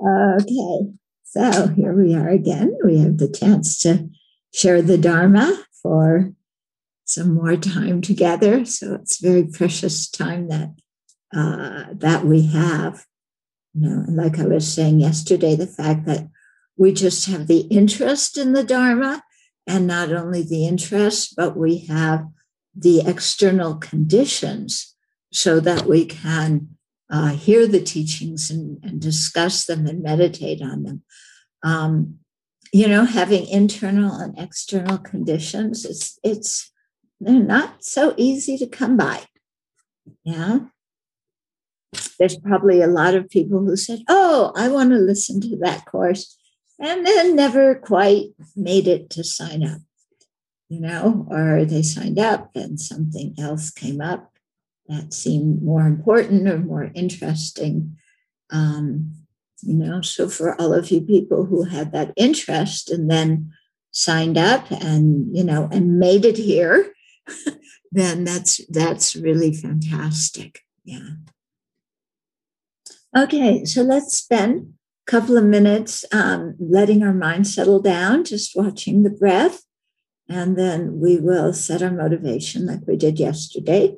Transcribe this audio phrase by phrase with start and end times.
[0.00, 0.92] Okay,
[1.24, 2.76] so here we are again.
[2.84, 4.08] We have the chance to
[4.52, 6.32] share the Dharma for
[7.04, 8.64] some more time together.
[8.64, 10.74] So it's very precious time that
[11.34, 13.04] uh, that we have.
[13.74, 16.28] You know, like I was saying yesterday, the fact that
[16.76, 19.22] we just have the interest in the Dharma,
[19.66, 22.26] and not only the interest, but we have
[22.74, 24.94] the external conditions
[25.32, 26.75] so that we can
[27.10, 31.02] uh, hear the teachings and, and, discuss them and meditate on them.
[31.62, 32.18] Um,
[32.72, 36.72] you know, having internal and external conditions, it's it's
[37.20, 39.22] they're not so easy to come by.
[40.24, 40.58] Yeah.
[42.18, 45.86] There's probably a lot of people who said, Oh, I want to listen to that
[45.86, 46.36] course,
[46.78, 49.80] and then never quite made it to sign up,
[50.68, 54.35] you know, or they signed up and something else came up
[54.88, 57.96] that seem more important or more interesting.
[58.50, 59.12] Um,
[59.62, 63.52] you know, so for all of you people who had that interest and then
[63.90, 66.92] signed up and you know and made it here,
[67.92, 70.60] then that's that's really fantastic.
[70.84, 71.08] Yeah.
[73.16, 74.74] Okay, so let's spend
[75.06, 79.62] a couple of minutes um, letting our mind settle down, just watching the breath,
[80.28, 83.96] and then we will set our motivation like we did yesterday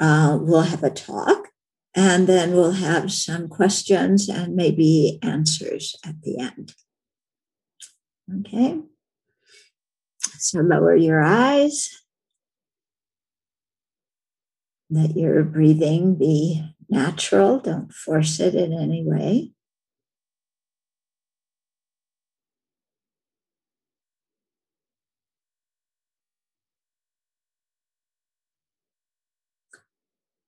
[0.00, 1.48] uh, we'll have a talk
[1.94, 6.74] and then we'll have some questions and maybe answers at the end.
[8.40, 8.80] Okay.
[10.38, 11.88] So lower your eyes.
[14.90, 17.60] Let your breathing be natural.
[17.60, 19.53] Don't force it in any way.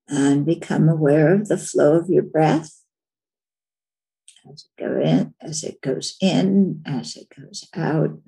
[0.09, 2.83] And become aware of the flow of your breath
[4.51, 8.19] as it go in, as it goes in, as it goes out.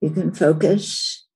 [0.00, 1.26] You can focus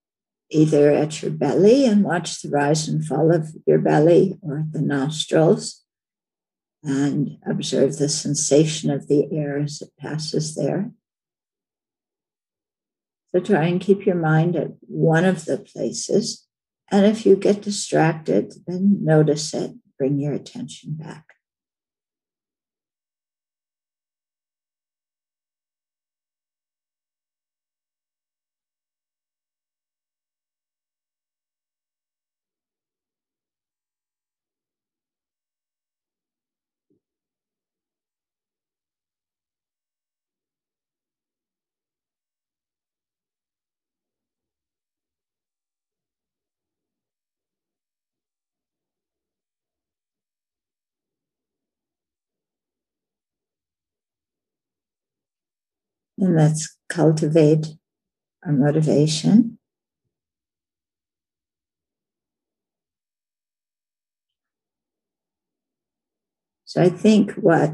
[0.50, 4.72] either at your belly and watch the rise and fall of your belly or at
[4.72, 5.84] the nostrils
[6.82, 10.90] and observe the sensation of the air as it passes there.
[13.34, 16.46] So try and keep your mind at one of the places.
[16.90, 21.24] And if you get distracted, then notice it, bring your attention back.
[56.20, 57.66] And let's cultivate
[58.44, 59.58] our motivation.
[66.66, 67.72] So I think what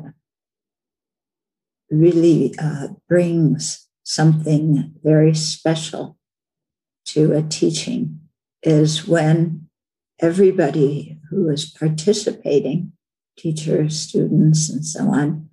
[1.90, 6.16] really uh, brings something very special
[7.06, 8.20] to a teaching
[8.62, 9.68] is when
[10.20, 12.92] everybody who is participating,
[13.36, 15.45] teachers, students, and so on,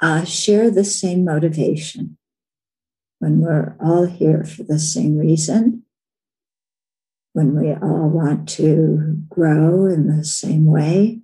[0.00, 2.16] uh, share the same motivation
[3.18, 5.82] when we're all here for the same reason,
[7.32, 11.20] when we all want to grow in the same way.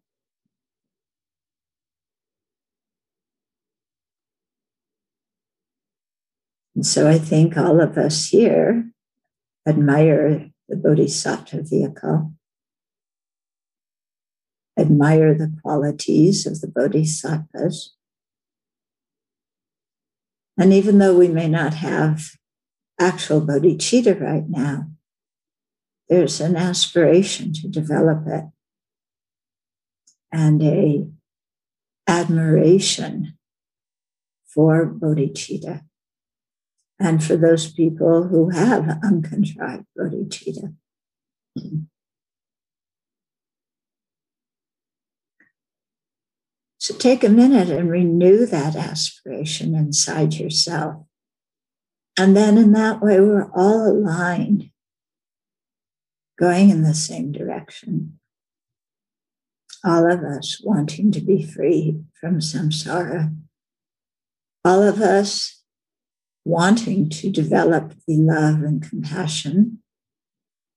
[6.75, 8.91] And so I think all of us here
[9.67, 12.33] admire the Bodhisattva vehicle,
[14.77, 17.95] admire the qualities of the Bodhisattvas,
[20.57, 22.31] and even though we may not have
[23.01, 24.89] actual bodhicitta right now,
[26.09, 28.45] there's an aspiration to develop it
[30.33, 31.07] and a
[32.07, 33.37] admiration
[34.47, 35.83] for bodhicitta
[37.01, 40.75] and for those people who have uncontrived bodhicitta.
[46.85, 51.07] So take a minute and renew that aspiration inside yourself.
[52.19, 54.71] And then in that way, we're all aligned,
[56.39, 58.21] going in the same direction.
[59.83, 63.35] All of us wanting to be free from samsara.
[64.63, 65.63] All of us
[66.45, 69.79] wanting to develop the love and compassion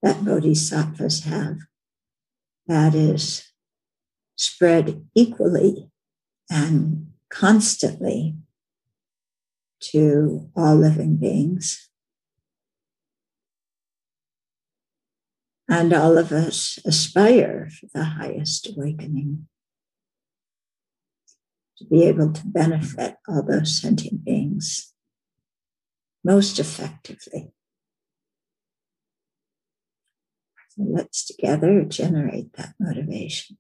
[0.02, 1.58] that bodhisattvas have
[2.66, 3.52] that is
[4.38, 5.92] spread equally
[6.50, 8.36] and constantly
[9.80, 11.90] to all living beings.
[15.70, 19.48] And all of us aspire for the highest awakening
[21.78, 24.94] to be able to benefit all those sentient beings
[26.24, 27.52] most effectively.
[30.70, 33.58] So let's together generate that motivation.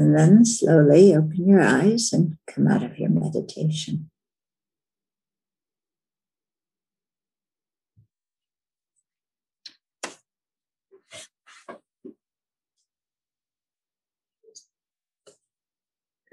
[0.00, 4.10] And then slowly open your eyes and come out of your meditation.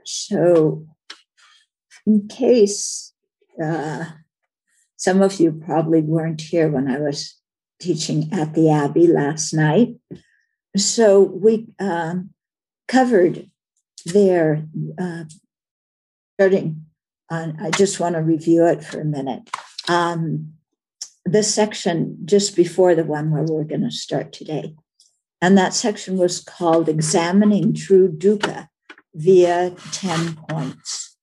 [0.05, 0.87] So,
[2.05, 3.11] in case
[3.61, 4.05] uh,
[4.95, 7.35] some of you probably weren't here when I was
[7.81, 9.97] teaching at the Abbey last night,
[10.77, 12.29] so we um,
[12.87, 13.49] covered
[14.13, 14.65] there,
[14.99, 15.23] uh,
[16.35, 16.85] starting
[17.29, 19.49] on, I just want to review it for a minute.
[19.87, 20.53] Um,
[21.25, 24.75] the section just before the one where we're going to start today.
[25.41, 28.69] And that section was called Examining True Dukkha
[29.13, 31.17] via 10 points.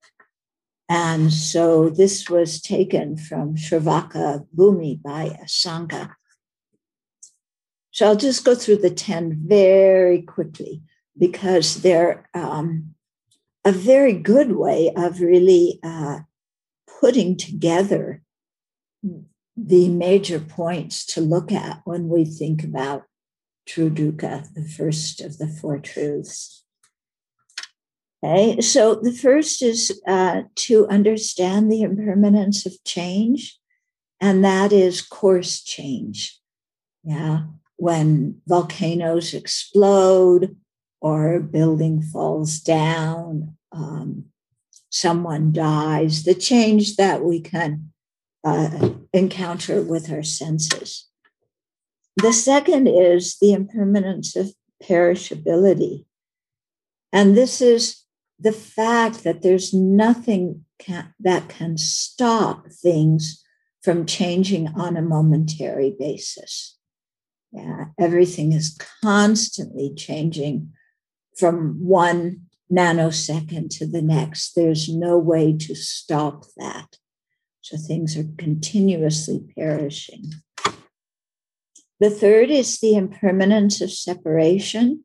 [0.88, 6.10] And so this was taken from Sravaka Bhumi by Asanga.
[7.90, 10.82] So I'll just go through the 10 very quickly
[11.18, 12.94] because they're um,
[13.64, 16.20] a very good way of really uh,
[17.00, 18.22] putting together
[19.56, 23.04] the major points to look at when we think about
[23.66, 26.64] true dukkha, the first of the four truths.
[28.22, 33.58] Okay, so the first is uh, to understand the impermanence of change,
[34.20, 36.40] and that is coarse change.
[37.02, 37.44] Yeah,
[37.76, 40.56] when volcanoes explode,
[41.04, 44.24] or a building falls down, um,
[44.88, 47.92] someone dies, the change that we can
[48.42, 51.06] uh, encounter with our senses.
[52.16, 56.06] The second is the impermanence of perishability.
[57.12, 58.04] And this is
[58.40, 63.44] the fact that there's nothing can, that can stop things
[63.82, 66.78] from changing on a momentary basis.
[67.52, 70.72] Yeah, everything is constantly changing
[71.38, 72.42] from one
[72.72, 74.54] nanosecond to the next.
[74.54, 76.98] There's no way to stop that.
[77.60, 80.32] So things are continuously perishing.
[82.00, 85.04] The third is the impermanence of separation.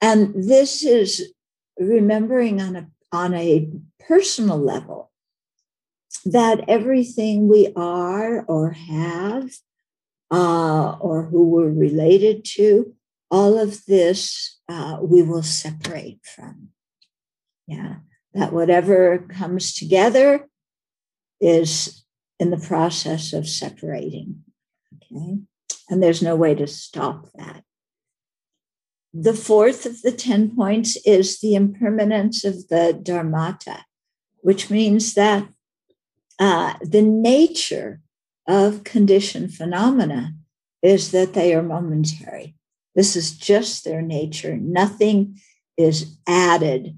[0.00, 1.32] And this is
[1.78, 3.70] remembering on a, on a
[4.00, 5.10] personal level
[6.24, 9.50] that everything we are or have
[10.30, 12.94] uh, or who we're related to,
[13.30, 16.68] all of this uh, we will separate from.
[17.66, 17.96] Yeah,
[18.34, 20.48] that whatever comes together
[21.40, 22.04] is
[22.38, 24.42] in the process of separating.
[24.96, 25.38] Okay,
[25.88, 27.64] and there's no way to stop that.
[29.12, 33.84] The fourth of the 10 points is the impermanence of the dharmata,
[34.42, 35.48] which means that
[36.38, 38.00] uh, the nature
[38.46, 40.34] of conditioned phenomena
[40.82, 42.54] is that they are momentary.
[42.94, 44.56] This is just their nature.
[44.56, 45.40] Nothing
[45.76, 46.96] is added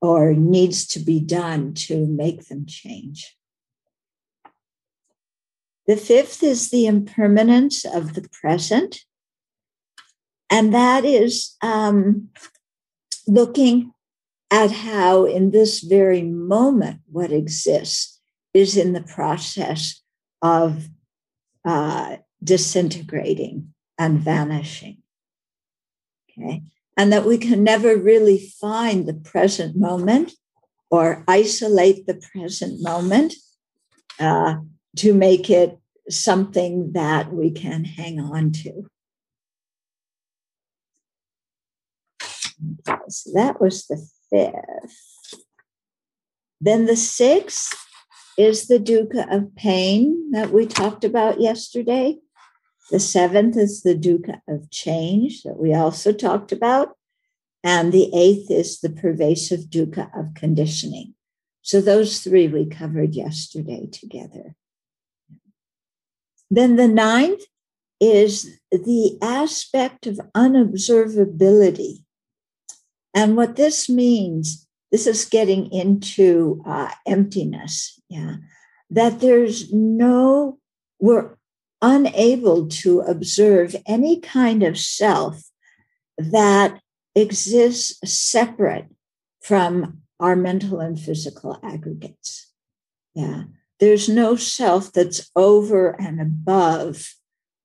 [0.00, 3.36] or needs to be done to make them change.
[5.86, 9.00] The fifth is the impermanence of the present.
[10.50, 12.28] And that is um,
[13.26, 13.92] looking
[14.50, 18.20] at how, in this very moment, what exists
[18.54, 20.00] is in the process
[20.42, 20.88] of
[21.64, 25.02] uh, disintegrating and vanishing.
[26.38, 26.62] Okay.
[26.96, 30.32] And that we can never really find the present moment
[30.90, 33.34] or isolate the present moment
[34.18, 34.56] uh,
[34.96, 35.78] to make it
[36.08, 38.86] something that we can hang on to.
[43.08, 45.42] So that was the fifth.
[46.60, 47.74] Then the sixth
[48.38, 52.18] is the dukkha of pain that we talked about yesterday.
[52.90, 56.96] The seventh is the dukkha of change that we also talked about.
[57.64, 61.14] And the eighth is the pervasive dukkha of conditioning.
[61.62, 64.54] So those three we covered yesterday together.
[66.48, 67.42] Then the ninth
[68.00, 72.04] is the aspect of unobservability.
[73.12, 78.36] And what this means, this is getting into uh, emptiness, yeah,
[78.90, 80.60] that there's no,
[81.00, 81.36] we're
[81.82, 85.42] unable to observe any kind of self
[86.18, 86.80] that
[87.14, 88.86] exists separate
[89.42, 92.50] from our mental and physical aggregates.
[93.14, 93.44] Yeah.
[93.78, 97.14] There's no self that's over and above,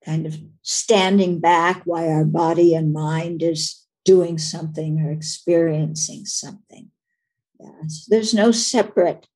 [0.04, 6.92] kind of standing back while our body and mind is doing something or experiencing something.
[7.60, 7.88] Yeah.
[7.88, 9.28] So there's no separate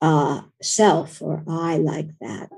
[0.00, 2.50] uh, self or I like that.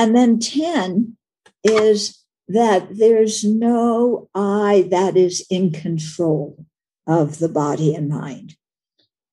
[0.00, 1.18] And then 10
[1.62, 6.64] is that there's no I that is in control
[7.06, 8.56] of the body and mind.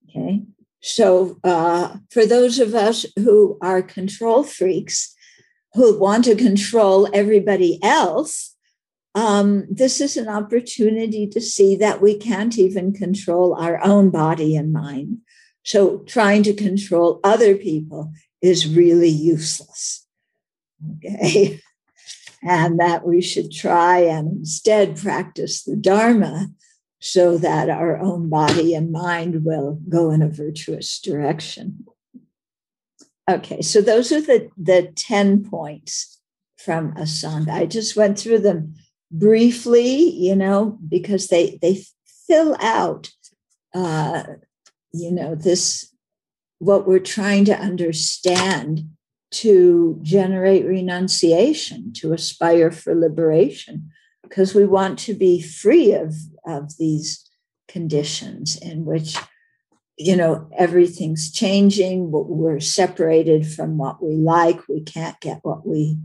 [0.10, 0.44] Okay.
[0.82, 5.16] So, uh, for those of us who are control freaks,
[5.74, 8.54] who want to control everybody else,
[9.16, 14.58] um, this is an opportunity to see that we can't even control our own body
[14.58, 15.20] and mind.
[15.64, 20.07] So, trying to control other people is really useless.
[20.98, 21.62] Okay.
[22.44, 26.50] And that we should try and instead practice the Dharma
[27.02, 31.84] so that our own body and mind will go in a virtuous direction.
[33.28, 36.20] Okay, so those are the, the 10 points
[36.58, 37.50] from Asanga.
[37.50, 38.76] I just went through them
[39.12, 41.84] briefly, you know, because they they
[42.28, 43.10] fill out
[43.74, 44.24] uh,
[44.94, 45.94] you know, this
[46.60, 48.90] what we're trying to understand
[49.30, 53.92] to generate renunciation, to aspire for liberation,
[54.24, 56.16] because we want to be free of,
[56.46, 57.30] of these
[57.68, 59.18] conditions in which
[59.98, 65.98] you know everything's changing we're separated from what we like we can't get what we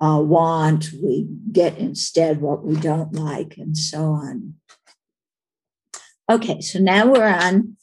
[0.00, 4.54] uh, want we get instead what we don't like and so on.
[6.30, 7.76] Okay so now we're on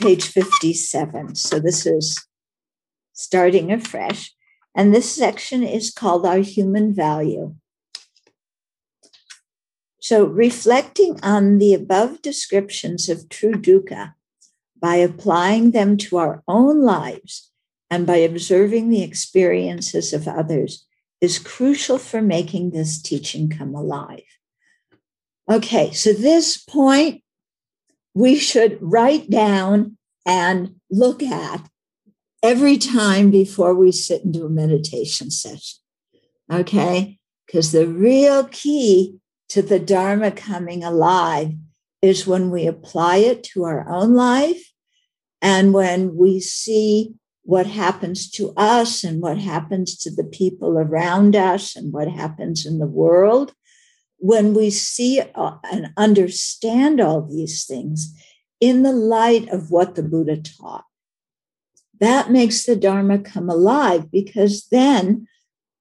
[0.00, 2.26] page 57 so this is
[3.14, 4.34] starting afresh
[4.74, 7.54] and this section is called our human value
[10.04, 14.12] so, reflecting on the above descriptions of true dukkha
[14.78, 17.50] by applying them to our own lives
[17.88, 20.84] and by observing the experiences of others
[21.22, 24.28] is crucial for making this teaching come alive.
[25.50, 27.22] Okay, so this point
[28.12, 31.66] we should write down and look at
[32.44, 35.80] every time before we sit and do a meditation session.
[36.52, 39.16] Okay, because the real key
[39.48, 41.52] to the Dharma coming alive
[42.02, 44.72] is when we apply it to our own life
[45.40, 51.34] and when we see what happens to us and what happens to the people around
[51.34, 53.54] us and what happens in the world.
[54.18, 58.14] When we see uh, and understand all these things
[58.60, 60.84] in the light of what the Buddha taught,
[62.04, 65.26] that makes the Dharma come alive because then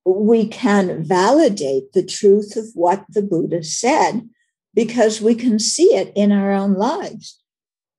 [0.05, 4.27] we can validate the truth of what the Buddha said
[4.73, 7.41] because we can see it in our own lives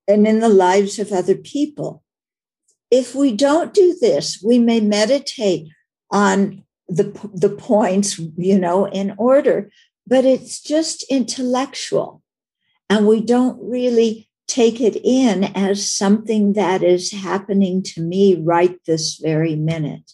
[0.07, 2.03] and in the lives of other people.
[2.91, 5.69] If we don't do this, we may meditate
[6.11, 9.71] on the, the points, you know, in order,
[10.07, 12.23] but it's just intellectual.
[12.91, 18.79] And we don't really take it in as something that is happening to me right
[18.87, 20.13] this very minute.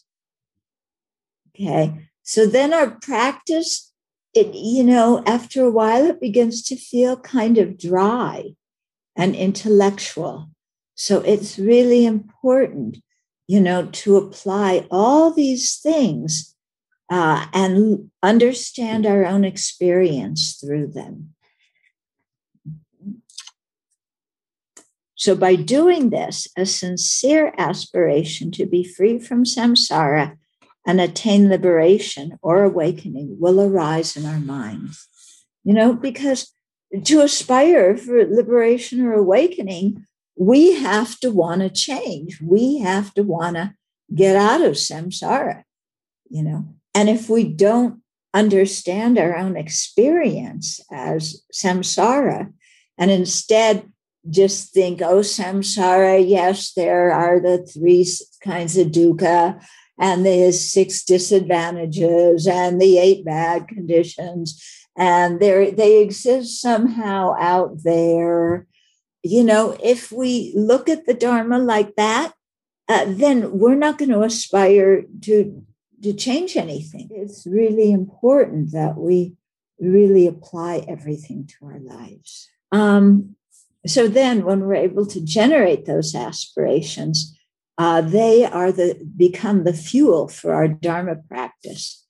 [1.54, 2.08] Okay.
[2.22, 3.92] So then our practice,
[4.34, 8.54] it, you know, after a while, it begins to feel kind of dry
[9.16, 10.50] and intellectual.
[10.94, 12.98] So it's really important,
[13.48, 16.54] you know, to apply all these things
[17.10, 21.34] uh, and understand our own experience through them.
[25.20, 30.38] So, by doing this, a sincere aspiration to be free from samsara
[30.86, 35.06] and attain liberation or awakening will arise in our minds.
[35.62, 36.50] You know, because
[37.04, 42.40] to aspire for liberation or awakening, we have to want to change.
[42.40, 43.74] We have to want to
[44.14, 45.64] get out of samsara,
[46.30, 46.64] you know.
[46.94, 48.00] And if we don't
[48.32, 52.54] understand our own experience as samsara
[52.96, 53.92] and instead
[54.28, 58.06] just think, oh, samsara, yes, there are the three
[58.42, 59.62] kinds of dukkha
[59.98, 64.62] and the six disadvantages and the eight bad conditions
[64.96, 68.66] and they exist somehow out there
[69.22, 72.32] you know, if we look at the Dharma like that,
[72.88, 75.64] uh, then we're not going to aspire to
[76.02, 77.10] to change anything.
[77.10, 79.34] It's really important that we
[79.78, 82.48] really apply everything to our lives.
[82.72, 83.36] Um,
[83.86, 87.36] so then, when we're able to generate those aspirations,
[87.78, 92.04] uh, they are the become the fuel for our dharma practice.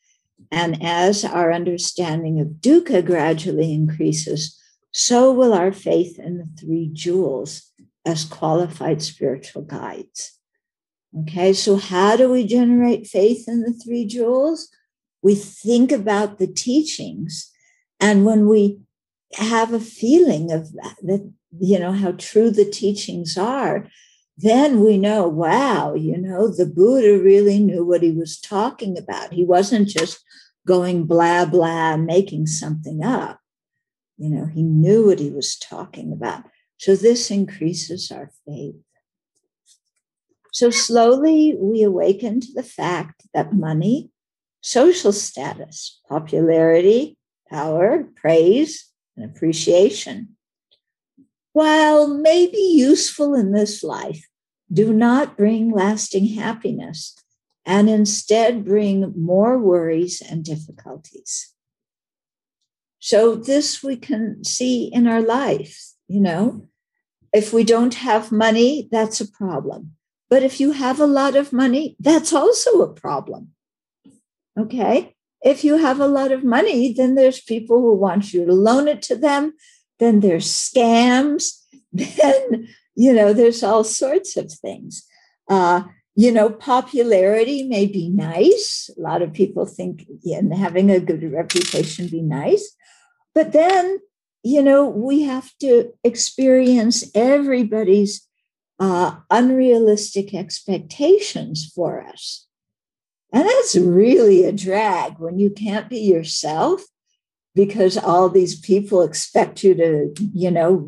[0.51, 4.59] And as our understanding of dukkha gradually increases,
[4.91, 7.71] so will our faith in the three jewels
[8.05, 10.33] as qualified spiritual guides.
[11.17, 14.69] Okay, so how do we generate faith in the three jewels?
[15.23, 17.51] We think about the teachings,
[18.01, 18.81] and when we
[19.35, 23.89] have a feeling of that, that you know how true the teachings are,
[24.37, 29.33] then we know, wow, you know, the Buddha really knew what he was talking about.
[29.33, 30.25] He wasn't just
[30.67, 33.41] going blah blah, making something up.
[34.17, 36.45] You know, he knew what he was talking about.
[36.77, 38.77] So this increases our faith.
[40.53, 44.11] So slowly we awaken to the fact that money,
[44.63, 47.17] social status, popularity,
[47.49, 50.37] power, praise, and appreciation,
[51.53, 54.29] while may be useful in this life,
[54.73, 57.17] do not bring lasting happiness
[57.67, 61.53] and instead bring more worries and difficulties.
[62.99, 66.69] So, this we can see in our life, you know.
[67.33, 69.93] If we don't have money, that's a problem.
[70.29, 73.53] But if you have a lot of money, that's also a problem.
[74.59, 75.17] Okay.
[75.43, 78.89] If you have a lot of money, then there's people who want you to loan
[78.89, 79.55] it to them.
[80.01, 81.59] Then there's scams.
[81.93, 85.05] Then, you know, there's all sorts of things.
[85.49, 85.83] Uh,
[86.15, 88.91] you know, popularity may be nice.
[88.97, 92.77] A lot of people think yeah, having a good reputation be nice.
[93.35, 93.99] But then,
[94.43, 98.27] you know, we have to experience everybody's
[98.79, 102.47] uh, unrealistic expectations for us.
[103.33, 106.83] And that's really a drag when you can't be yourself
[107.55, 110.87] because all these people expect you to, you know,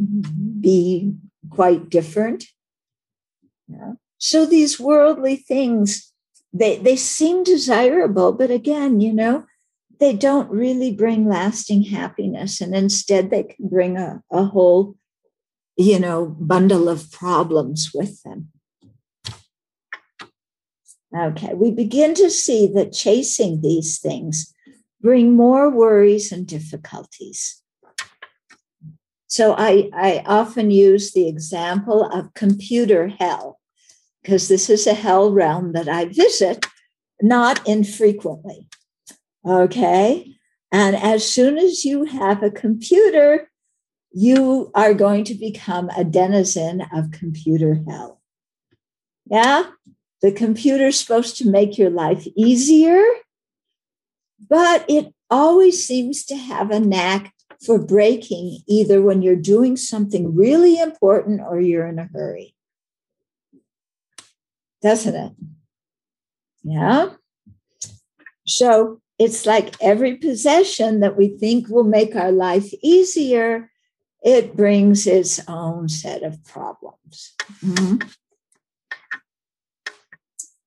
[0.61, 1.15] be
[1.51, 2.45] quite different.
[3.69, 3.95] Yeah.
[4.19, 6.13] So these worldly things,
[6.53, 9.45] they, they seem desirable, but again, you know,
[9.99, 12.61] they don't really bring lasting happiness.
[12.61, 14.97] And instead, they can bring a, a whole
[15.77, 18.49] you know, bundle of problems with them.
[21.17, 24.55] Okay, we begin to see that chasing these things
[25.03, 27.61] bring more worries and difficulties.
[29.27, 33.59] So I, I often use the example of computer hell,
[34.23, 36.67] because this is a hell realm that I visit
[37.21, 38.69] not infrequently.
[39.45, 40.37] Okay.
[40.71, 43.51] And as soon as you have a computer,
[44.13, 48.21] you are going to become a denizen of computer hell.
[49.27, 49.65] Yeah,
[50.21, 53.03] the computer's supposed to make your life easier,
[54.49, 57.33] but it always seems to have a knack
[57.65, 62.55] for breaking either when you're doing something really important or you're in a hurry.
[64.83, 65.33] Doesn't it?
[66.65, 67.11] Yeah.
[68.47, 73.71] So it's like every possession that we think will make our life easier
[74.23, 77.35] it brings its own set of problems.
[77.65, 78.09] Mm-hmm.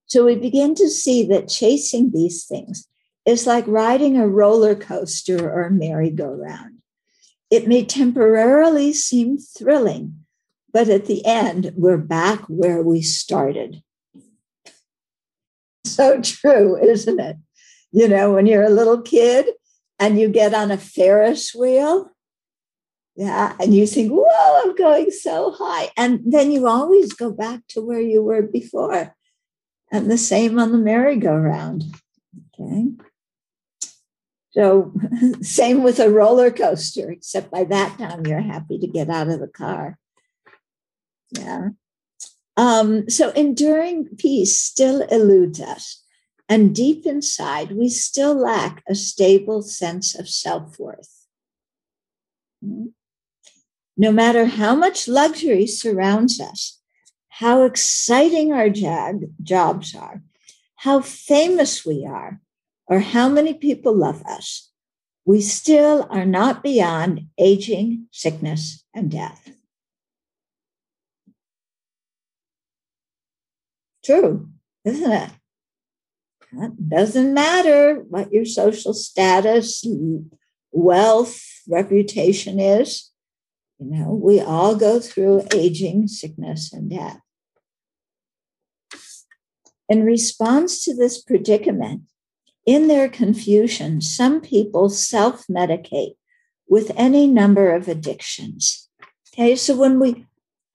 [0.08, 2.88] So we begin to see that chasing these things
[3.26, 6.78] is like riding a roller coaster or a merry-go-round.
[7.50, 10.26] It may temporarily seem thrilling,
[10.72, 13.82] but at the end, we're back where we started.
[15.86, 17.38] So true, isn't it?
[17.92, 19.50] You know, when you're a little kid
[20.00, 22.12] and you get on a Ferris wheel
[23.16, 23.56] yeah.
[23.60, 25.90] And you think, whoa, I'm going so high.
[25.96, 29.16] And then you always go back to where you were before.
[29.92, 31.84] And the same on the merry-go-round.
[32.60, 32.88] Okay.
[34.56, 34.94] So,
[35.42, 39.40] same with a roller coaster, except by that time you're happy to get out of
[39.40, 39.98] the car.
[41.32, 41.70] Yeah.
[42.58, 46.04] Um, so, enduring peace still eludes us.
[46.48, 51.26] And deep inside, we still lack a stable sense of self worth.
[52.64, 52.88] Mm-hmm
[53.98, 56.80] no matter how much luxury surrounds us,
[57.30, 60.22] how exciting our job, jobs are,
[60.78, 62.42] how famous we are,
[62.88, 64.72] or how many people love us,
[65.26, 69.50] we still are not beyond aging, sickness, and death.
[74.04, 74.50] True,
[74.84, 75.30] isn't it?
[76.54, 79.84] It doesn't matter what your social status,
[80.72, 83.10] wealth, reputation is
[83.80, 87.20] You know, we all go through aging, sickness, and death.
[89.90, 92.04] In response to this predicament,
[92.66, 96.16] in their confusion, some people self medicate
[96.68, 98.90] with any number of addictions.
[99.34, 100.26] Okay, so when we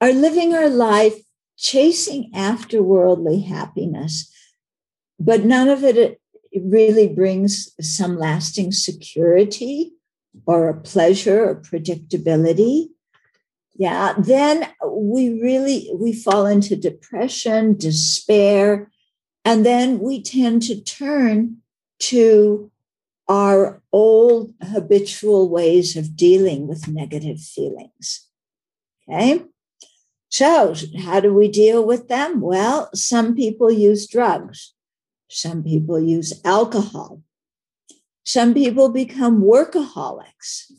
[0.00, 1.20] are living our life
[1.56, 4.32] chasing after worldly happiness,
[5.18, 6.20] but none of it
[6.54, 9.92] really brings some lasting security
[10.46, 12.88] or a pleasure or predictability
[13.74, 18.90] yeah then we really we fall into depression despair
[19.44, 21.56] and then we tend to turn
[22.00, 22.70] to
[23.28, 28.26] our old habitual ways of dealing with negative feelings.
[29.08, 29.44] Okay.
[30.28, 32.40] So, how do we deal with them?
[32.40, 34.74] Well, some people use drugs,
[35.28, 37.22] some people use alcohol,
[38.24, 40.72] some people become workaholics.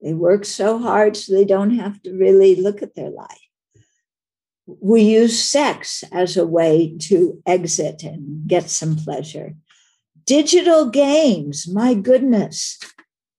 [0.00, 3.38] They work so hard so they don't have to really look at their life
[4.66, 9.54] we use sex as a way to exit and get some pleasure.
[10.24, 12.78] Digital games, my goodness.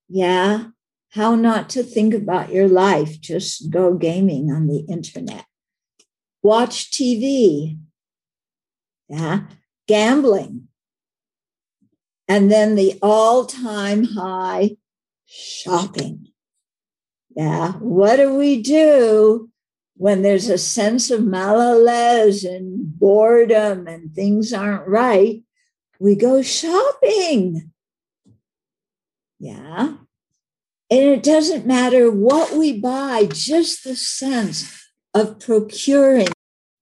[0.09, 0.65] Yeah,
[1.11, 5.45] how not to think about your life, just go gaming on the internet.
[6.41, 7.77] Watch TV.
[9.07, 9.41] Yeah,
[9.87, 10.67] gambling.
[12.27, 14.77] And then the all time high
[15.25, 16.27] shopping.
[17.35, 19.51] Yeah, what do we do?
[19.95, 25.42] when there's a sense of malaise and boredom and things aren't right,
[26.03, 27.71] we go shopping.
[29.39, 29.93] Yeah.
[30.91, 36.27] And it doesn't matter what we buy, just the sense of procuring,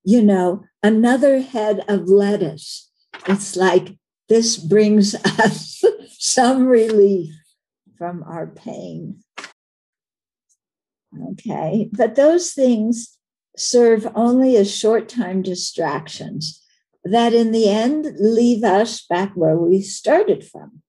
[0.04, 2.90] you know, another head of lettuce.
[3.28, 3.96] It's like
[4.28, 5.84] this brings us
[6.18, 7.32] some relief
[8.00, 9.20] from our pain.
[11.34, 11.90] Okay.
[11.94, 13.20] But those things
[13.56, 16.61] serve only as short time distractions
[17.04, 20.82] that in the end leave us back where we started from.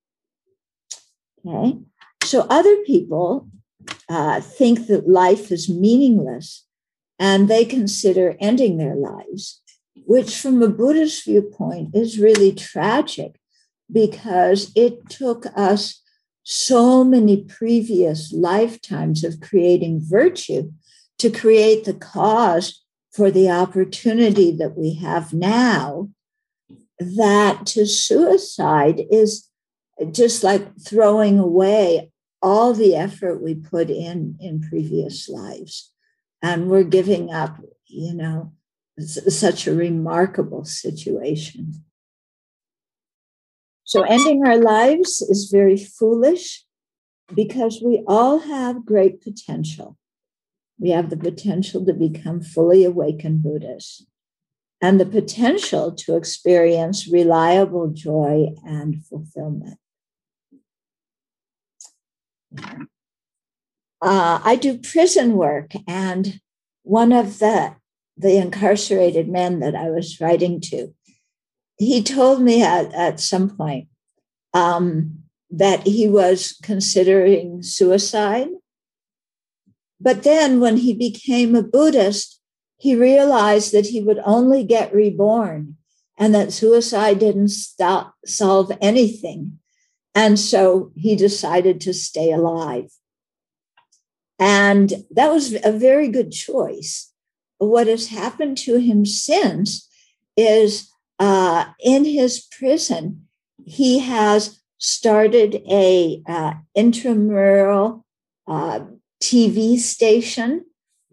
[1.47, 1.79] Okay.
[2.25, 3.49] So other people
[4.09, 6.67] uh, think that life is meaningless
[7.19, 9.61] and they consider ending their lives,
[10.07, 13.39] which from a Buddhist viewpoint is really tragic
[13.91, 16.03] because it took us
[16.45, 20.73] so many previous lifetimes of creating virtue
[21.19, 22.82] to create the cause
[23.13, 26.09] for the opportunity that we have now
[26.99, 29.49] that to suicide is
[30.11, 35.93] just like throwing away all the effort we put in in previous lives
[36.41, 38.53] and we're giving up you know
[38.99, 41.85] such a remarkable situation
[43.93, 46.65] so, ending our lives is very foolish
[47.35, 49.99] because we all have great potential.
[50.83, 54.05] We have the potential to become fully awakened Buddhists
[54.81, 59.79] and the potential to experience reliable joy and fulfillment.
[64.03, 66.41] Uh, I do prison work, and
[66.83, 67.77] one of the
[68.17, 70.93] the incarcerated men that I was writing to
[71.83, 73.89] he told me at, at some point
[74.55, 75.19] um,
[75.51, 78.49] that he was considering suicide.
[80.03, 82.41] But then when he became a Buddhist,
[82.77, 85.77] he realized that he would only get reborn
[86.19, 89.61] and that suicide didn't stop, solve anything.
[90.15, 92.91] And so he decided to stay alive.
[94.41, 97.13] And that was a very good choice.
[97.59, 99.89] What has happened to him since
[100.37, 103.29] is uh, in his prison,
[103.65, 108.05] he has started a uh, intramural
[108.49, 108.81] uh,
[109.23, 110.65] TV station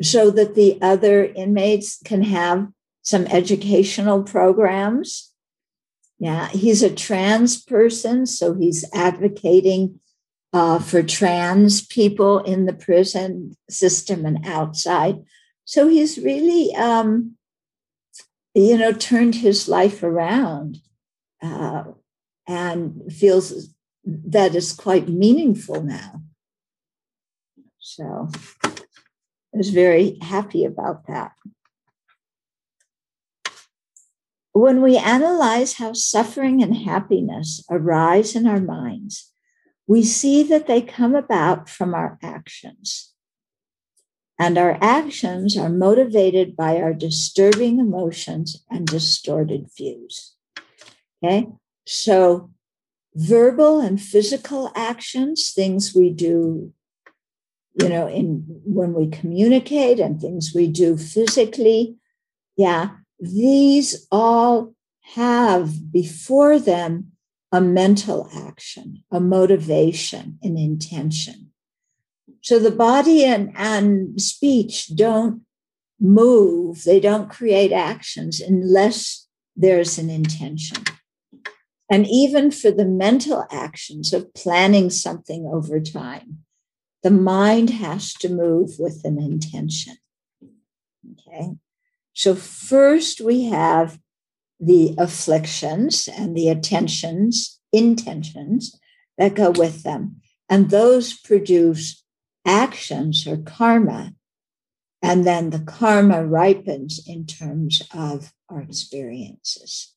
[0.02, 2.67] so that the other inmates can have
[3.04, 5.32] some educational programs.
[6.17, 10.00] Yeah, he's a trans person, so he's advocating
[10.52, 15.19] uh, for trans people in the prison system and outside.
[15.65, 17.38] So he's really um,
[18.54, 20.80] you know, turned his life around
[21.41, 21.84] uh,
[22.48, 26.22] and feels that is quite meaningful now.
[27.80, 28.30] So
[28.65, 31.32] I was very happy about that.
[34.52, 39.32] When we analyze how suffering and happiness arise in our minds,
[39.88, 43.13] we see that they come about from our actions.
[44.38, 50.36] And our actions are motivated by our disturbing emotions and distorted views.
[51.24, 51.48] Okay.
[51.86, 52.52] So,
[53.15, 56.74] verbal and physical actions, things we do
[57.82, 61.96] you know, in when we communicate and things we do physically.
[62.58, 62.89] Yeah,
[63.20, 64.74] these all
[65.15, 67.12] have before them
[67.52, 71.52] a mental action, a motivation, an intention.
[72.42, 75.42] So the body and, and speech don't
[76.00, 80.84] move, they don't create actions unless there's an intention.
[81.92, 86.44] And even for the mental actions of planning something over time,
[87.04, 89.98] the mind has to move with an intention.
[91.12, 91.52] Okay.
[92.14, 94.00] So, first we have
[94.60, 98.78] the afflictions and the attentions, intentions
[99.18, 100.18] that go with them.
[100.50, 102.04] And those produce
[102.46, 104.14] actions or karma.
[105.02, 109.94] And then the karma ripens in terms of our experiences.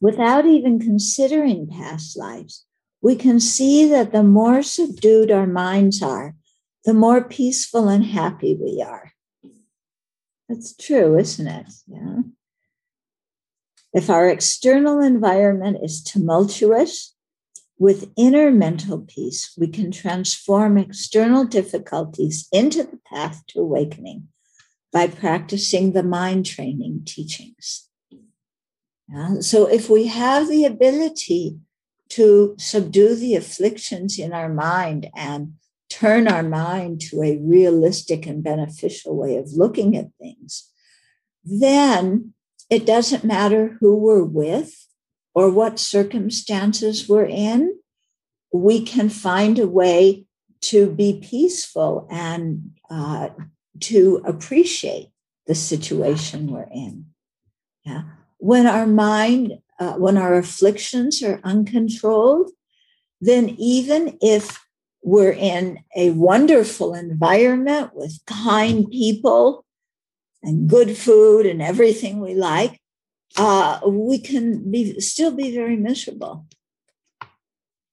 [0.00, 2.64] Without even considering past lives,
[3.02, 6.36] we can see that the more subdued our minds are,
[6.84, 9.12] the more peaceful and happy we are.
[10.48, 11.66] That's true, isn't it?
[11.86, 12.20] Yeah.
[13.92, 17.14] If our external environment is tumultuous,
[17.78, 24.28] with inner mental peace, we can transform external difficulties into the path to awakening
[24.92, 27.88] by practicing the mind training teachings.
[29.08, 29.40] Yeah?
[29.40, 31.58] So, if we have the ability
[32.12, 35.54] to subdue the afflictions in our mind and
[35.88, 40.68] turn our mind to a realistic and beneficial way of looking at things,
[41.42, 42.34] then
[42.68, 44.86] it doesn't matter who we're with
[45.34, 47.78] or what circumstances we're in.
[48.52, 50.26] We can find a way
[50.62, 53.30] to be peaceful and uh,
[53.80, 55.08] to appreciate
[55.46, 57.06] the situation we're in.
[57.84, 58.02] Yeah.
[58.36, 62.50] When our mind, uh, when our afflictions are uncontrolled,
[63.20, 64.64] then even if
[65.02, 69.64] we're in a wonderful environment with kind people
[70.42, 72.80] and good food and everything we like,
[73.36, 76.46] uh, we can be still be very miserable.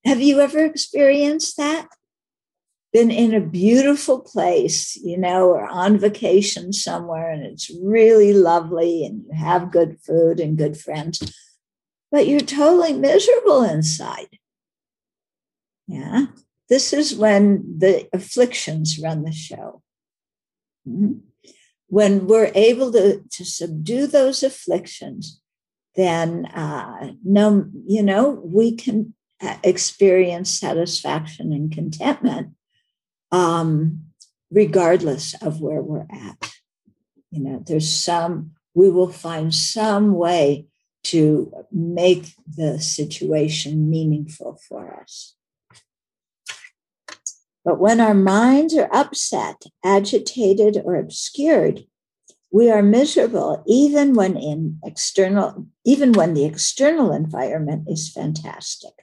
[0.05, 1.87] Have you ever experienced that?
[2.91, 9.05] Been in a beautiful place, you know, or on vacation somewhere, and it's really lovely,
[9.05, 11.21] and you have good food and good friends,
[12.11, 14.37] but you're totally miserable inside.
[15.87, 16.27] Yeah.
[16.69, 19.81] This is when the afflictions run the show.
[20.87, 21.19] Mm-hmm
[21.89, 25.41] when we're able to, to subdue those afflictions,
[25.95, 32.53] then uh, no, you know, we can uh, experience satisfaction and contentment
[33.31, 34.05] um,
[34.51, 36.51] regardless of where we're at.
[37.31, 40.67] You know, there's some, we will find some way
[41.03, 45.35] to make the situation meaningful for us.
[47.65, 51.85] But when our minds are upset, agitated, or obscured,
[52.51, 58.93] we are miserable even when in external, even when the external environment is fantastic.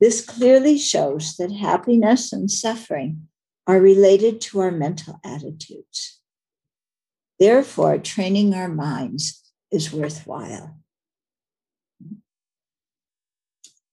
[0.00, 3.28] This clearly shows that happiness and suffering
[3.66, 6.20] are related to our mental attitudes.
[7.38, 10.79] Therefore, training our minds is worthwhile.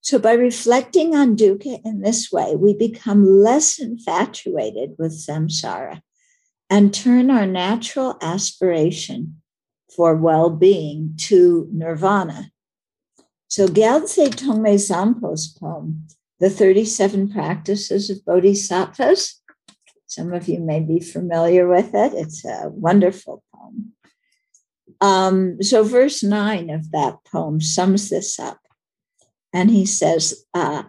[0.07, 5.99] So, by reflecting on dukkha in this way, we become less infatuated with samsara
[6.69, 9.41] and turn our natural aspiration
[9.93, 12.51] for well being to nirvana.
[13.49, 16.07] So, Gyaltse Tongme Zampo's poem,
[16.39, 19.41] The 37 Practices of Bodhisattvas,
[20.05, 22.13] some of you may be familiar with it.
[22.13, 23.91] It's a wonderful poem.
[25.01, 28.59] Um, so, verse 9 of that poem sums this up.
[29.53, 30.83] And he says, uh,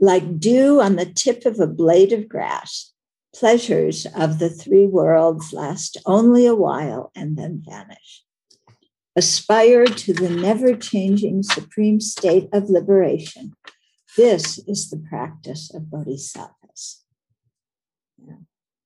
[0.00, 2.92] like dew on the tip of a blade of grass,
[3.34, 8.24] pleasures of the three worlds last only a while and then vanish.
[9.14, 13.52] Aspire to the never changing supreme state of liberation.
[14.16, 17.04] This is the practice of bodhisattvas.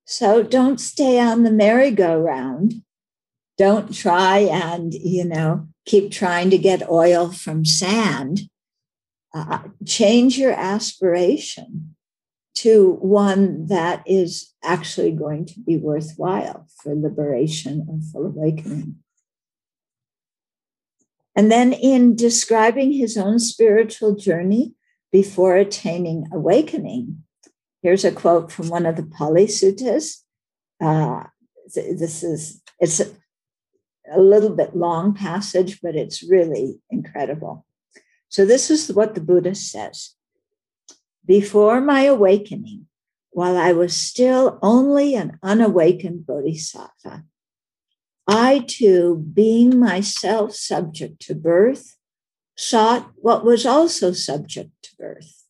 [0.05, 2.81] So don't stay on the merry-go-round.
[3.57, 8.49] Don't try and, you know, keep trying to get oil from sand
[9.37, 11.95] uh, change your aspiration
[12.55, 18.95] to one that is actually going to be worthwhile for liberation and full awakening.
[21.35, 24.73] And then, in describing his own spiritual journey
[25.11, 27.23] before attaining awakening,
[27.83, 30.23] here's a quote from one of the Pali Suttas.
[30.83, 31.25] Uh,
[31.75, 33.05] this is it's a,
[34.11, 37.66] a little bit long passage, but it's really incredible.
[38.29, 40.15] So, this is what the Buddha says
[41.25, 42.87] Before my awakening,
[43.31, 47.23] while I was still only an unawakened bodhisattva.
[48.27, 51.95] I too, being myself subject to birth,
[52.57, 55.45] sought what was also subject to birth.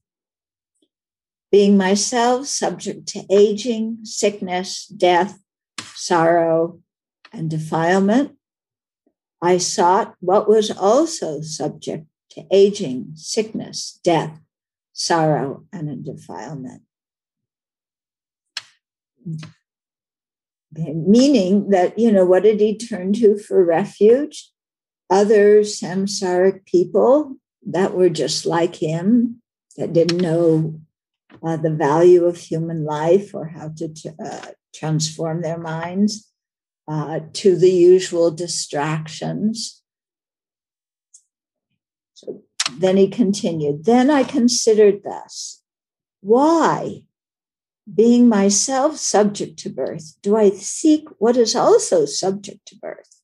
[1.52, 5.40] Being myself subject to aging, sickness, death,
[5.96, 6.82] sorrow,
[7.32, 8.38] and defilement,
[9.42, 12.06] I sought what was also subject
[12.38, 14.39] to aging, sickness, death,
[14.93, 16.84] sorrow, and defilement.
[20.73, 24.52] Meaning that, you know, what did he turn to for refuge?
[25.10, 29.41] Other samsaric people that were just like him,
[29.78, 30.80] that didn't know
[31.43, 36.32] uh, the value of human life or how to uh, transform their minds
[36.88, 39.82] uh, to the usual distractions.
[42.17, 42.41] So
[42.80, 45.62] then he continued, Then I considered thus
[46.21, 47.03] why,
[47.93, 53.21] being myself subject to birth, do I seek what is also subject to birth?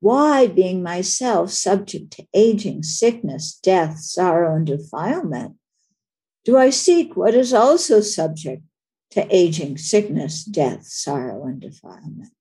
[0.00, 5.56] Why, being myself subject to aging, sickness, death, sorrow, and defilement,
[6.44, 8.64] do I seek what is also subject
[9.12, 12.34] to aging, sickness, death, sorrow, and defilement?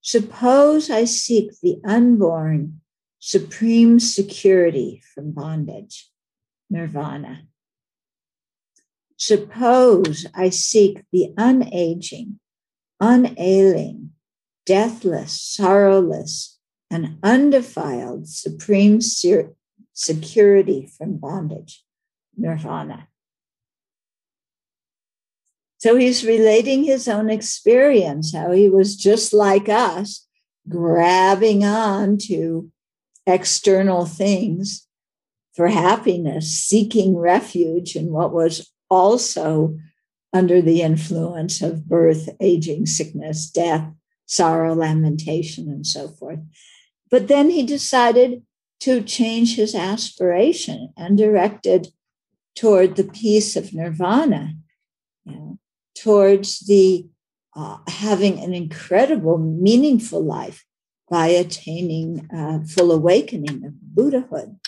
[0.00, 2.80] Suppose I seek the unborn
[3.26, 6.10] supreme security from bondage,
[6.68, 7.46] nirvana.
[9.16, 12.34] Suppose I seek the unaging,
[13.00, 14.10] unailing,
[14.66, 16.58] deathless, sorrowless,
[16.90, 19.00] and undefiled supreme
[19.94, 21.82] security from bondage,
[22.36, 23.08] nirvana.
[25.78, 30.26] So he's relating his own experience, how he was just like us,
[30.68, 32.70] grabbing on to
[33.26, 34.86] external things
[35.54, 39.78] for happiness, seeking refuge in what was also
[40.32, 43.88] under the influence of birth, aging, sickness, death,
[44.26, 46.40] sorrow, lamentation, and so forth.
[47.10, 48.42] But then he decided
[48.80, 51.88] to change his aspiration and directed
[52.56, 54.54] toward the peace of nirvana,
[55.24, 55.58] you know,
[55.96, 57.06] towards the
[57.56, 60.64] uh, having an incredible, meaningful life
[61.08, 64.58] by attaining uh, full awakening of Buddhahood.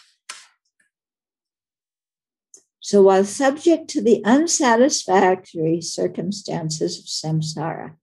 [2.80, 7.96] So, while subject to the unsatisfactory circumstances of samsara,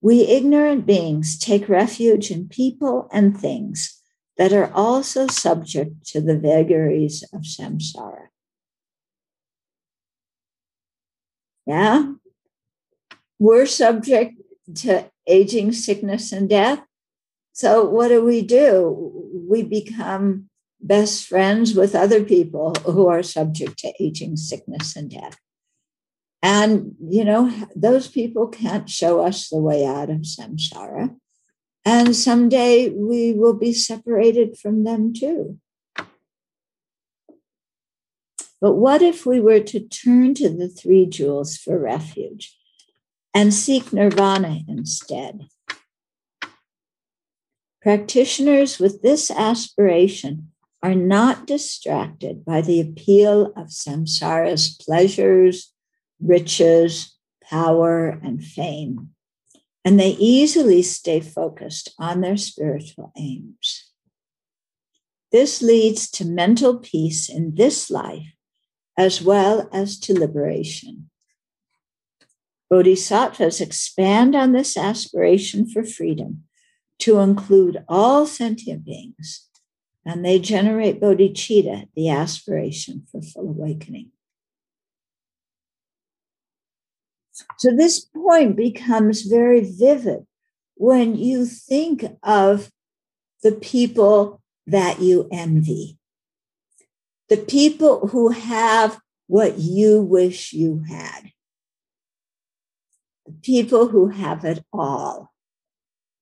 [0.00, 4.02] we ignorant beings take refuge in people and things
[4.36, 8.28] that are also subject to the vagaries of samsara.
[11.66, 12.14] Yeah,
[13.38, 14.40] we're subject
[14.76, 16.82] to aging, sickness, and death.
[17.52, 19.12] So, what do we do?
[19.48, 20.48] We become
[20.80, 25.38] best friends with other people who are subject to aging, sickness, and death.
[26.42, 31.14] And, you know, those people can't show us the way out of samsara.
[31.84, 35.58] And someday we will be separated from them too.
[38.60, 42.56] But what if we were to turn to the three jewels for refuge
[43.34, 45.46] and seek nirvana instead?
[47.82, 55.72] Practitioners with this aspiration are not distracted by the appeal of samsara's pleasures,
[56.20, 59.10] riches, power, and fame,
[59.82, 63.90] and they easily stay focused on their spiritual aims.
[65.32, 68.34] This leads to mental peace in this life
[68.98, 71.08] as well as to liberation.
[72.68, 76.44] Bodhisattvas expand on this aspiration for freedom
[77.00, 79.48] to include all sentient beings
[80.04, 84.10] and they generate bodhicitta, the aspiration for full awakening.
[87.58, 90.26] So, this point becomes very vivid
[90.74, 92.70] when you think of
[93.42, 95.98] the people that you envy,
[97.28, 101.32] the people who have what you wish you had,
[103.26, 105.32] the people who have it all,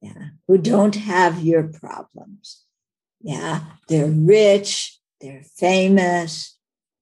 [0.01, 2.65] yeah, who don't have your problems
[3.21, 6.57] yeah, they're rich, they're famous,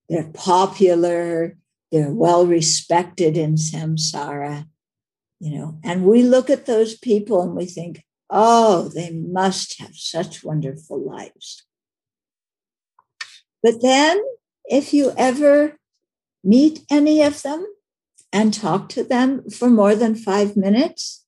[0.08, 1.56] they're popular,
[1.92, 4.66] they're well respected in samsara,
[5.40, 5.78] you know.
[5.84, 11.00] And we look at those people and we think, oh, they must have such wonderful
[11.00, 11.64] lives.
[13.62, 14.22] But then,
[14.64, 15.76] if you ever
[16.42, 17.66] meet any of them
[18.32, 21.25] and talk to them for more than five minutes,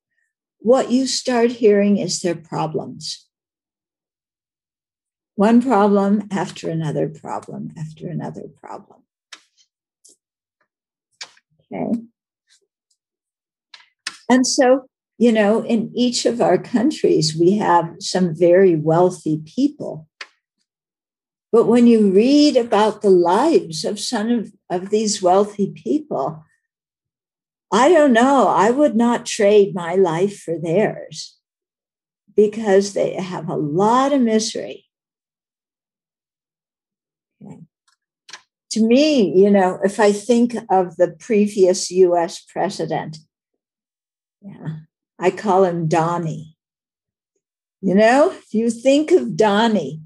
[0.58, 3.28] what you start hearing is their problems
[5.38, 9.02] one problem after another problem after another problem.
[11.72, 12.00] Okay.
[14.28, 14.86] And so,
[15.16, 20.08] you know, in each of our countries, we have some very wealthy people.
[21.52, 26.44] But when you read about the lives of some of, of these wealthy people,
[27.70, 28.48] I don't know.
[28.48, 31.36] I would not trade my life for theirs
[32.34, 34.86] because they have a lot of misery.
[37.44, 37.60] Okay.
[38.70, 43.18] To me, you know, if I think of the previous US president,
[44.40, 44.76] yeah,
[45.18, 46.56] I call him Donnie.
[47.80, 50.00] You know, if you think of Donnie,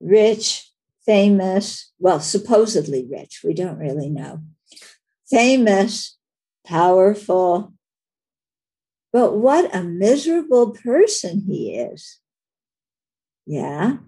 [0.00, 0.70] rich,
[1.06, 4.42] famous, well, supposedly rich, we don't really know,
[5.28, 6.16] famous,
[6.66, 7.74] powerful,
[9.12, 12.18] but what a miserable person he is.
[13.46, 13.98] Yeah.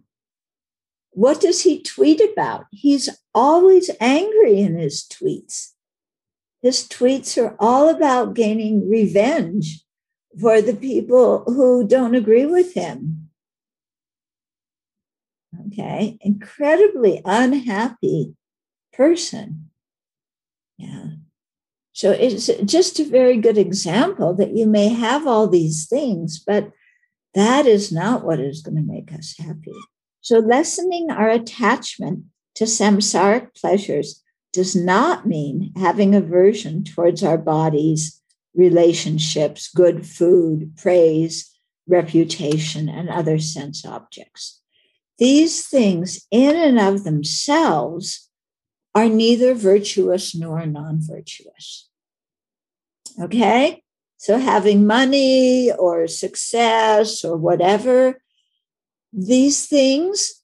[1.11, 2.66] What does he tweet about?
[2.72, 5.72] He's always angry in his tweets.
[6.62, 9.84] His tweets are all about gaining revenge
[10.40, 13.30] for the people who don't agree with him.
[15.68, 18.34] Okay, incredibly unhappy
[18.92, 19.70] person.
[20.76, 21.12] Yeah.
[21.97, 26.70] So it's just a very good example that you may have all these things, but
[27.32, 29.72] that is not what is going to make us happy.
[30.20, 32.24] So, lessening our attachment
[32.57, 34.22] to samsaric pleasures
[34.53, 38.20] does not mean having aversion towards our bodies,
[38.55, 41.51] relationships, good food, praise,
[41.88, 44.61] reputation, and other sense objects.
[45.16, 48.26] These things, in and of themselves,
[48.97, 51.88] are neither virtuous nor non virtuous.
[53.20, 53.84] Okay?
[54.16, 58.18] So, having money or success or whatever
[59.12, 60.42] these things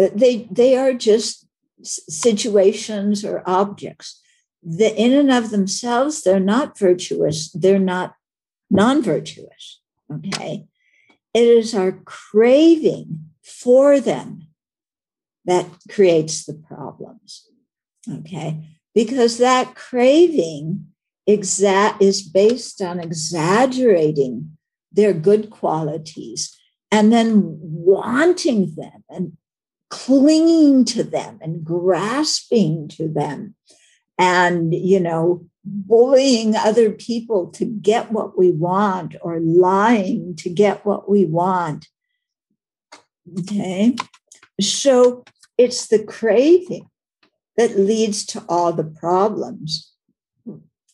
[0.00, 1.46] uh, they they are just
[1.82, 4.20] situations or objects
[4.62, 8.14] the in and of themselves they're not virtuous they're not
[8.70, 9.80] non-virtuous
[10.12, 10.64] okay
[11.34, 14.48] it is our craving for them
[15.44, 17.49] that creates the problems
[18.08, 18.64] okay.
[18.94, 20.86] Because that craving
[21.28, 24.56] exa- is based on exaggerating
[24.92, 26.56] their good qualities
[26.90, 29.36] and then wanting them and
[29.88, 33.54] clinging to them and grasping to them
[34.18, 40.84] and you know bullying other people to get what we want or lying to get
[40.86, 41.86] what we want.
[43.40, 43.94] Okay.
[44.60, 45.24] So
[45.58, 46.89] it's the craving
[47.60, 49.92] that leads to all the problems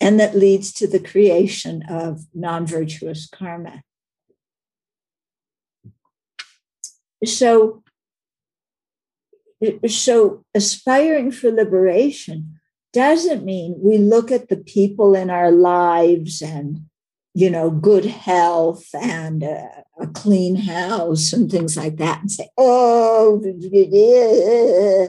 [0.01, 3.85] and that leads to the creation of non-virtuous karma.
[7.25, 7.85] So
[9.87, 12.59] so aspiring for liberation
[12.93, 16.81] doesn't mean we look at the people in our lives and
[17.33, 22.49] you know good health and a, a clean house and things like that and say
[22.59, 23.41] oh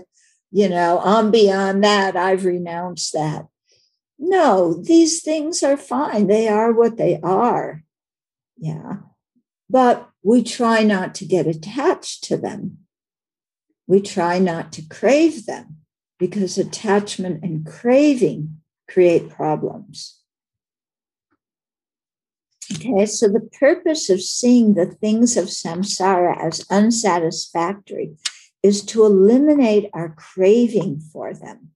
[0.52, 3.48] you know i'm beyond that i've renounced that
[4.20, 7.84] no these things are fine they are what they are
[8.58, 8.98] yeah
[9.70, 12.80] but we try not to get attached to them.
[13.88, 15.78] We try not to crave them
[16.20, 20.20] because attachment and craving create problems.
[22.74, 28.18] Okay, so the purpose of seeing the things of samsara as unsatisfactory
[28.64, 31.70] is to eliminate our craving for them,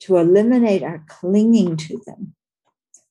[0.00, 2.34] to eliminate our clinging to them,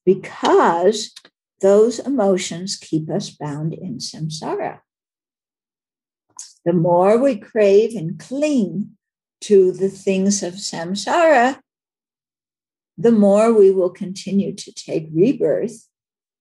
[0.05, 1.13] because
[1.61, 4.79] those emotions keep us bound in samsara.
[6.65, 8.97] The more we crave and cling
[9.41, 11.59] to the things of samsara,
[12.97, 15.87] the more we will continue to take rebirth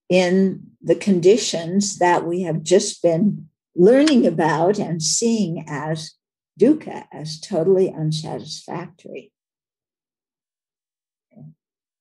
[0.09, 6.15] in the conditions that we have just been learning about and seeing as
[6.59, 9.31] dukkha, as totally unsatisfactory.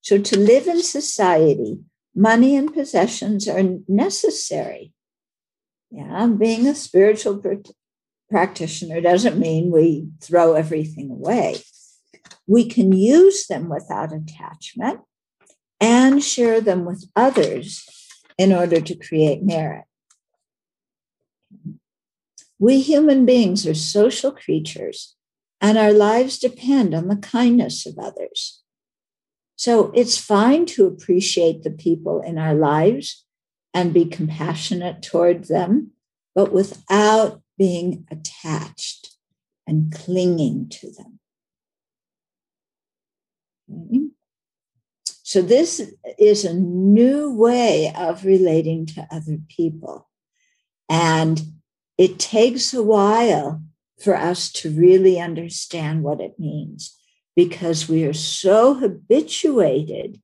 [0.01, 1.81] So, to live in society
[2.19, 4.93] money and possessions are necessary.
[5.91, 7.71] Yeah, being a spiritual pr-
[8.29, 11.63] practitioner doesn't mean we throw everything away.
[12.47, 15.01] We can use them without attachment
[15.81, 17.87] and share them with others
[18.37, 19.85] in order to create merit.
[22.59, 25.15] We human beings are social creatures,
[25.61, 28.63] and our lives depend on the kindness of others.
[29.57, 33.25] So it's fine to appreciate the people in our lives
[33.75, 35.93] and be compassionate toward them,
[36.35, 39.17] but without being attached
[39.67, 41.19] and clinging to them.
[45.29, 50.09] So, this is a new way of relating to other people.
[50.89, 51.58] And
[51.99, 53.61] it takes a while
[54.01, 56.97] for us to really understand what it means
[57.35, 60.21] because we are so habituated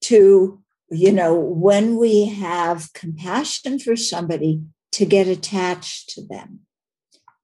[0.00, 4.62] to, you know, when we have compassion for somebody,
[4.92, 6.60] to get attached to them.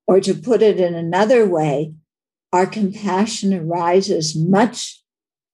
[0.07, 1.95] Or to put it in another way,
[2.53, 5.03] our compassion arises much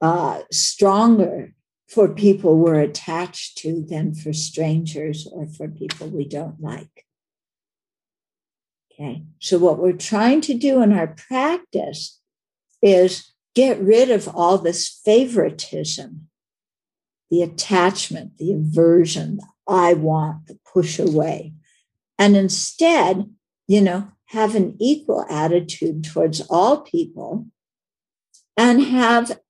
[0.01, 1.55] uh, stronger
[1.89, 7.07] for people we're attached to than for strangers or for people we don't like.
[9.03, 12.21] Okay, so what we're trying to do in our practice
[12.81, 16.29] is get rid of all this favoritism,
[17.29, 21.55] the attachment, the aversion, the I want, the push away,
[22.19, 23.29] and instead,
[23.67, 27.47] you know, have an equal attitude towards all people
[28.57, 29.41] and have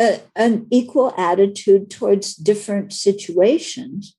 [0.00, 4.16] a, an equal attitude towards different situations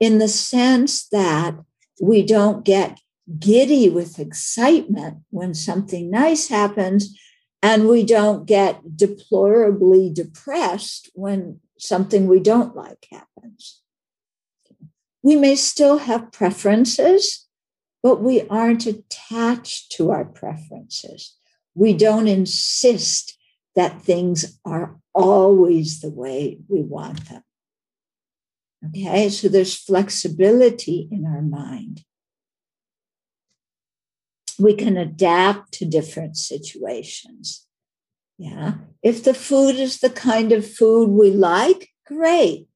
[0.00, 1.56] in the sense that
[2.00, 2.98] we don't get
[3.38, 7.18] giddy with excitement when something nice happens
[7.62, 13.82] and we don't get deplorably depressed when something we don't like happens.
[15.22, 17.46] We may still have preferences,
[18.02, 21.34] but we aren't attached to our preferences.
[21.74, 23.36] We don't insist
[23.74, 27.42] that things are always the way we want them.
[28.86, 32.04] Okay, so there's flexibility in our mind.
[34.58, 37.66] We can adapt to different situations.
[38.38, 42.68] Yeah, if the food is the kind of food we like, great.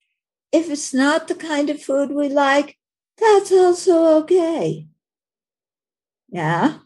[0.53, 2.77] If it's not the kind of food we like,
[3.19, 4.87] that's also okay.
[6.31, 6.79] Yeah.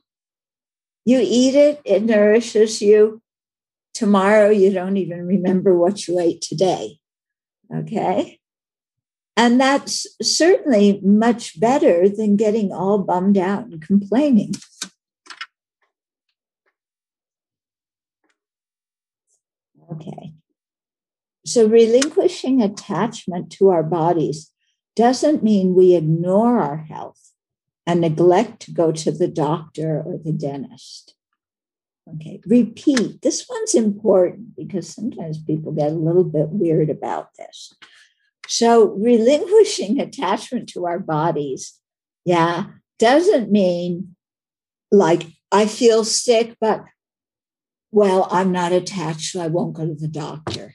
[1.05, 3.23] You eat it, it nourishes you,
[3.93, 6.99] tomorrow you don't even remember what you ate today.
[7.75, 8.41] Okay.
[9.37, 14.55] And that's certainly much better than getting all bummed out and complaining.
[19.95, 20.33] Okay.
[21.47, 24.51] So relinquishing attachment to our bodies
[24.97, 27.33] doesn't mean we ignore our health
[27.87, 31.15] and neglect to go to the doctor or the dentist.
[32.15, 33.23] Okay, repeat.
[33.23, 37.73] This one's important because sometimes people get a little bit weird about this.
[38.47, 41.79] So, relinquishing attachment to our bodies,
[42.27, 42.67] yeah,
[42.99, 44.17] doesn't mean
[44.91, 46.85] like I feel sick, but
[47.95, 50.75] well, I'm not attached, so I won't go to the doctor.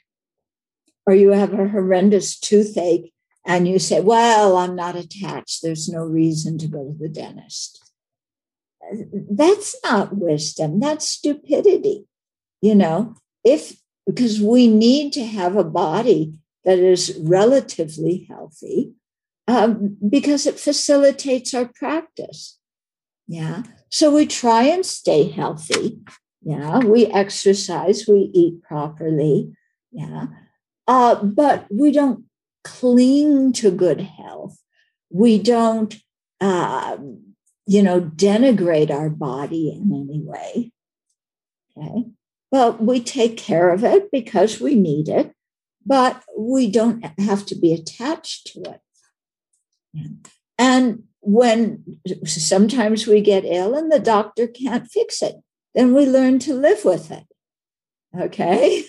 [1.06, 3.14] Or you have a horrendous toothache
[3.46, 5.62] and you say, well, I'm not attached.
[5.62, 7.84] There's no reason to go to the dentist.
[9.32, 10.80] That's not wisdom.
[10.80, 12.06] That's stupidity
[12.62, 13.16] you know?
[13.44, 16.34] If because we need to have a body
[16.66, 18.94] that is relatively healthy
[19.48, 22.58] um, because it facilitates our practice.
[23.28, 23.64] Yeah?
[23.90, 26.00] So we try and stay healthy
[26.42, 29.52] yeah we exercise we eat properly
[29.92, 30.28] yeah
[30.88, 32.26] uh, but we don't
[32.64, 34.58] cling to good health
[35.10, 36.02] we don't
[36.42, 37.30] um,
[37.70, 40.72] you know, denigrate our body in any way.
[41.78, 42.06] Okay.
[42.52, 45.36] But we take care of it because we need it,
[45.86, 48.82] but we don't have to be attached to it.
[50.58, 55.36] And when sometimes we get ill and the doctor can't fix it,
[55.76, 57.26] then we learn to live with it.
[58.20, 58.86] Okay.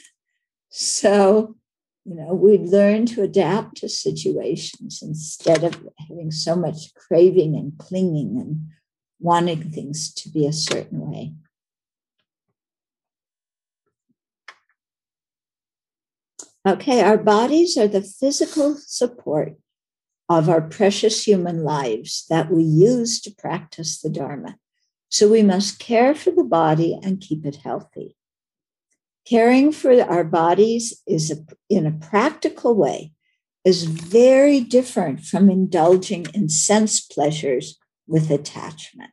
[0.70, 1.56] So
[2.04, 7.76] you know, we learn to adapt to situations instead of having so much craving and
[7.78, 8.70] clinging and
[9.20, 11.34] wanting things to be a certain way.
[16.66, 19.56] Okay, our bodies are the physical support
[20.28, 24.56] of our precious human lives that we use to practice the Dharma.
[25.10, 28.16] So we must care for the body and keep it healthy.
[29.26, 31.36] Caring for our bodies is a,
[31.68, 33.12] in a practical way
[33.64, 39.10] is very different from indulging in sense pleasures with attachment.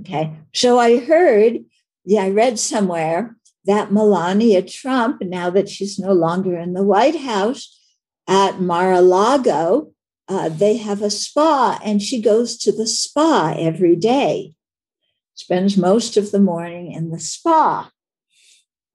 [0.00, 1.64] Okay, so I heard,
[2.04, 7.16] yeah, I read somewhere that Melania Trump, now that she's no longer in the White
[7.16, 7.78] House,
[8.28, 9.91] at Mar-a-Lago,
[10.28, 14.54] uh, they have a spa, and she goes to the spa every day,
[15.34, 17.90] spends most of the morning in the spa.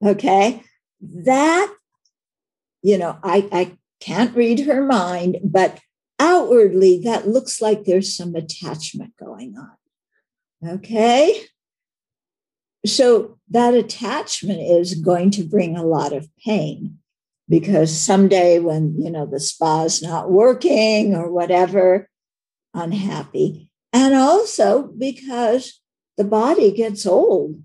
[0.03, 0.63] Okay.
[1.01, 1.73] That,
[2.81, 5.79] you know, I, I can't read her mind, but
[6.19, 10.69] outwardly, that looks like there's some attachment going on.
[10.75, 11.41] Okay.
[12.85, 16.99] So that attachment is going to bring a lot of pain.
[17.49, 22.09] Because someday when you know the spa's not working or whatever
[22.73, 23.69] unhappy.
[23.93, 25.81] And also because
[26.17, 27.61] the body gets old.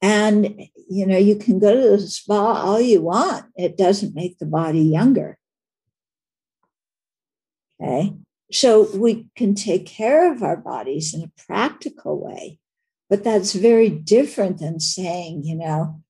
[0.00, 3.46] And you know you can go to the spa all you want.
[3.56, 5.38] It doesn't make the body younger.
[7.80, 8.14] Okay?
[8.52, 12.58] So we can take care of our bodies in a practical way.
[13.08, 16.02] But that's very different than saying you know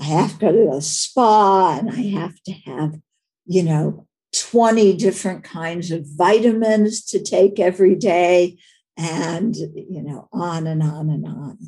[0.00, 3.00] I have to go to a spa and I have to have,
[3.46, 8.58] you know, 20 different kinds of vitamins to take every day
[8.96, 11.58] and, you know, on and on and on.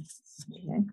[0.51, 0.85] Okay.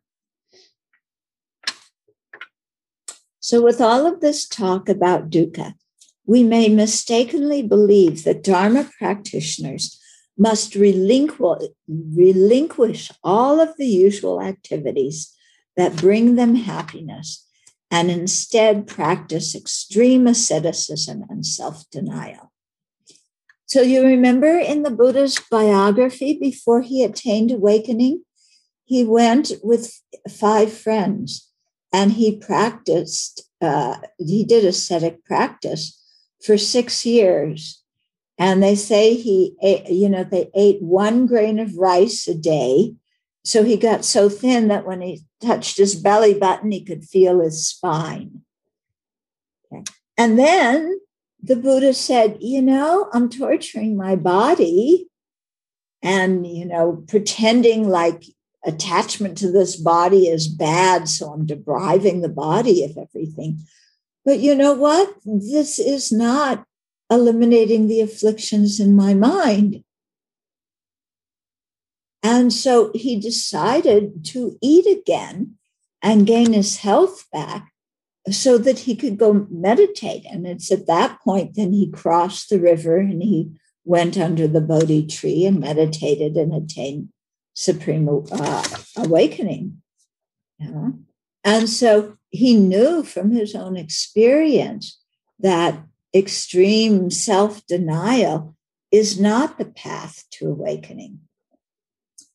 [3.39, 5.73] So, with all of this talk about dukkha,
[6.25, 9.99] we may mistakenly believe that Dharma practitioners
[10.37, 15.34] must relinquish, relinquish all of the usual activities
[15.75, 17.45] that bring them happiness
[17.91, 22.51] and instead practice extreme asceticism and self denial.
[23.67, 28.23] So, you remember in the Buddha's biography before he attained awakening,
[28.83, 31.51] he went with five friends
[31.91, 36.01] and he practiced, uh, he did ascetic practice
[36.43, 37.81] for six years.
[38.37, 42.95] And they say he ate, you know, they ate one grain of rice a day
[43.45, 47.41] so he got so thin that when he touched his belly button, he could feel
[47.41, 48.41] his spine.
[50.17, 50.99] And then
[51.41, 55.07] the Buddha said, You know, I'm torturing my body
[56.01, 58.23] and, you know, pretending like
[58.65, 61.07] attachment to this body is bad.
[61.07, 63.59] So I'm depriving the body of everything.
[64.23, 65.13] But you know what?
[65.23, 66.65] This is not
[67.11, 69.83] eliminating the afflictions in my mind.
[72.27, 75.57] And so he decided to eat again
[76.01, 77.71] and gain his health back
[78.31, 80.25] so that he could go meditate.
[80.25, 83.51] And it's at that point then he crossed the river and he
[83.83, 87.09] went under the Bodhi tree and meditated and attained
[87.53, 88.67] supreme uh,
[88.97, 89.83] awakening.
[90.57, 90.93] Yeah.
[91.43, 94.99] And so he knew from his own experience
[95.37, 95.79] that
[96.11, 98.55] extreme self denial
[98.91, 101.19] is not the path to awakening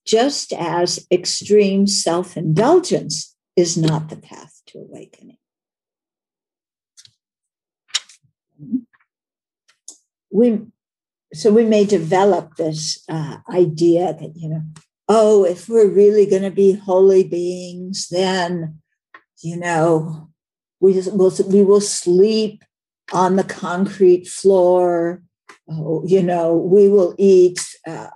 [0.06, 5.36] just as extreme self indulgence is not the path to awakening.
[10.32, 10.60] We,
[11.34, 14.62] so we may develop this uh, idea that, you know,
[15.08, 18.80] oh, if we're really going to be holy beings, then,
[19.42, 20.30] you know,
[20.80, 22.64] we will, we will sleep
[23.12, 25.22] on the concrete floor.
[25.68, 28.08] Oh, you know, we will eat uh,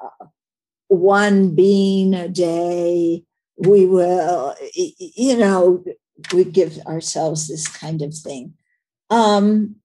[0.95, 3.25] one bean a day.
[3.57, 5.85] We will, you know,
[6.33, 8.55] we give ourselves this kind of thing.
[9.11, 9.77] Um,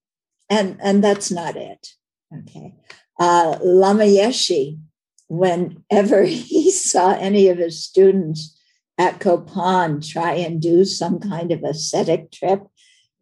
[0.50, 1.94] and, and that's not it.
[2.36, 2.74] Okay.
[3.20, 4.80] Uh, Lama Yeshe,
[5.28, 8.58] whenever he saw any of his students
[8.98, 12.68] at Kopan try and do some kind of ascetic trip,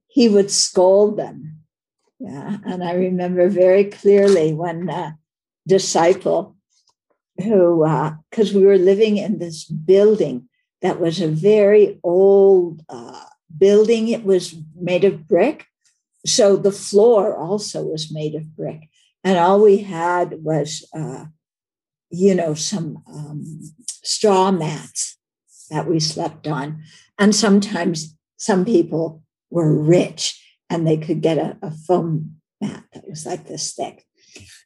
[0.07, 1.59] he would scold them.
[2.19, 2.57] Yeah.
[2.65, 5.17] And I remember very clearly when a
[5.67, 6.56] disciple
[7.43, 7.85] who,
[8.29, 10.49] because uh, we were living in this building
[10.81, 13.23] that was a very old uh,
[13.57, 14.09] building.
[14.09, 15.65] It was made of brick.
[16.25, 18.89] So the floor also was made of brick.
[19.23, 21.25] And all we had was, uh,
[22.09, 23.61] you know, some um,
[24.03, 25.17] straw mats
[25.69, 26.83] that we slept on.
[27.19, 33.07] And sometimes some people were rich and they could get a, a foam mat that
[33.07, 34.05] was like this thick.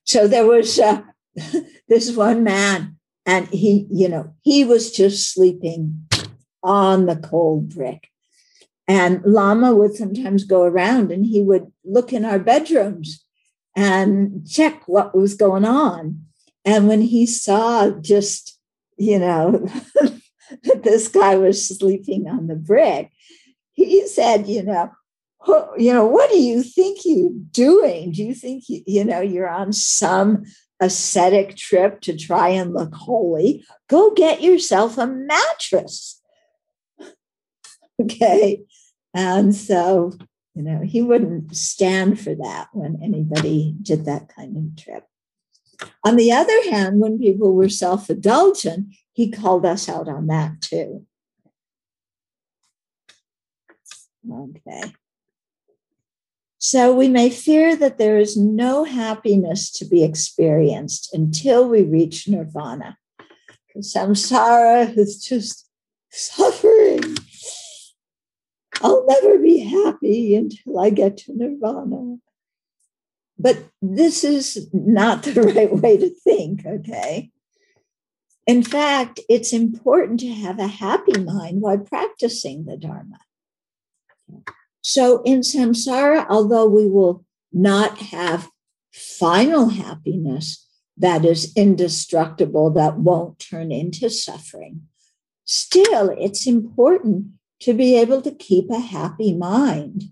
[0.03, 1.01] So there was uh,
[1.87, 6.07] this one man, and he, you know, he was just sleeping
[6.63, 8.09] on the cold brick.
[8.87, 13.23] And Lama would sometimes go around and he would look in our bedrooms
[13.75, 16.25] and check what was going on.
[16.65, 18.59] And when he saw just,
[18.97, 19.65] you know,
[20.63, 23.11] that this guy was sleeping on the brick,
[23.71, 24.91] he said, you know,
[25.77, 28.11] you know, what do you think you're doing?
[28.11, 30.43] Do you think you, you know you're on some
[30.81, 36.21] ascetic trip to try and look holy, go get yourself a mattress.
[38.01, 38.63] okay.
[39.13, 40.13] And so,
[40.55, 45.05] you know, he wouldn't stand for that when anybody did that kind of trip.
[46.03, 50.61] On the other hand, when people were self indulgent, he called us out on that
[50.61, 51.05] too.
[54.29, 54.93] Okay.
[56.63, 62.27] So we may fear that there is no happiness to be experienced until we reach
[62.27, 62.99] nirvana.
[63.65, 65.67] Because samsara is just
[66.11, 67.17] suffering.
[68.79, 72.17] I'll never be happy until I get to nirvana.
[73.39, 77.31] But this is not the right way to think, okay?
[78.45, 83.17] In fact, it's important to have a happy mind while practicing the Dharma.
[84.81, 88.49] So in samsara, although we will not have
[88.91, 90.67] final happiness
[90.97, 94.81] that is indestructible, that won't turn into suffering,
[95.45, 97.27] still it's important
[97.61, 100.05] to be able to keep a happy mind.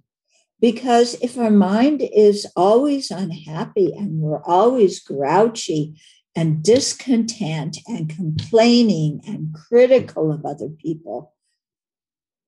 [0.61, 5.99] Because if our mind is always unhappy and we're always grouchy
[6.35, 11.33] and discontent and complaining and critical of other people,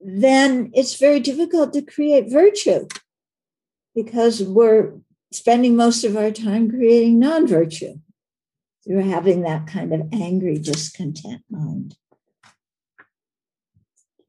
[0.03, 2.87] then it's very difficult to create virtue
[3.93, 4.93] because we're
[5.31, 7.99] spending most of our time creating non virtue
[8.83, 11.95] through having that kind of angry, discontent mind.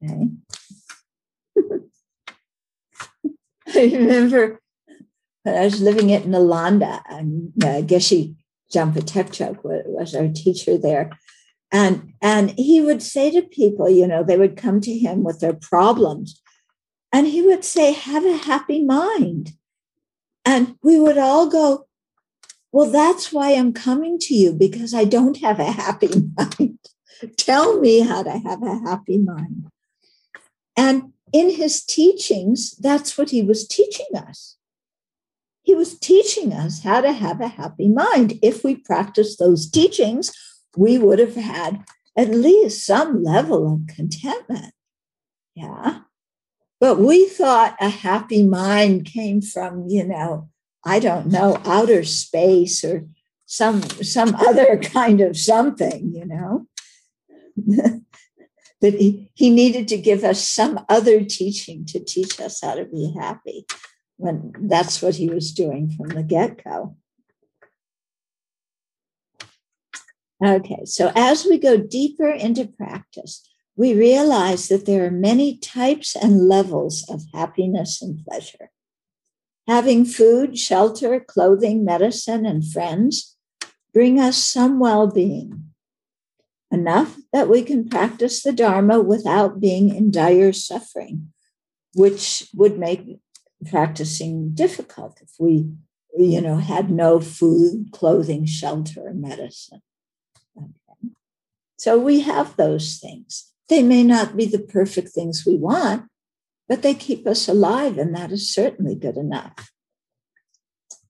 [0.03, 0.29] Okay.
[3.75, 4.61] I remember
[5.43, 8.35] when I was living at Nalanda, and uh, Geshe
[8.71, 11.17] Jampa Tekchok was our teacher there.
[11.73, 15.39] And, and he would say to people, you know, they would come to him with
[15.39, 16.39] their problems,
[17.11, 19.53] and he would say, Have a happy mind.
[20.45, 21.87] And we would all go,
[22.71, 26.77] Well, that's why I'm coming to you because I don't have a happy mind.
[27.37, 29.67] Tell me how to have a happy mind.
[30.75, 34.57] And in his teachings, that's what he was teaching us.
[35.63, 38.39] He was teaching us how to have a happy mind.
[38.41, 40.31] If we practice those teachings,
[40.75, 41.83] we would have had
[42.17, 44.73] at least some level of contentment.
[45.55, 46.01] Yeah.
[46.79, 50.49] But we thought a happy mind came from, you know,
[50.85, 53.07] I don't know, outer space or
[53.45, 56.67] some some other kind of something, you know.
[58.81, 62.83] that he, he needed to give us some other teaching to teach us how to
[62.83, 63.65] be happy
[64.17, 66.97] when that's what he was doing from the get-go.
[70.43, 76.15] Okay, so as we go deeper into practice, we realize that there are many types
[76.15, 78.69] and levels of happiness and pleasure.
[79.67, 83.35] Having food, shelter, clothing, medicine, and friends
[83.93, 85.69] bring us some well being
[86.71, 91.31] enough that we can practice the Dharma without being in dire suffering,
[91.93, 93.19] which would make
[93.69, 95.69] practicing difficult if we,
[96.17, 99.81] you know, had no food, clothing, shelter, medicine.
[101.83, 103.51] So we have those things.
[103.67, 106.05] They may not be the perfect things we want,
[106.69, 109.69] but they keep us alive, and that is certainly good enough.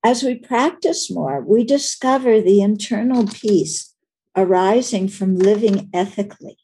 [0.03, 3.93] As we practice more, we discover the internal peace
[4.35, 6.57] arising from living ethically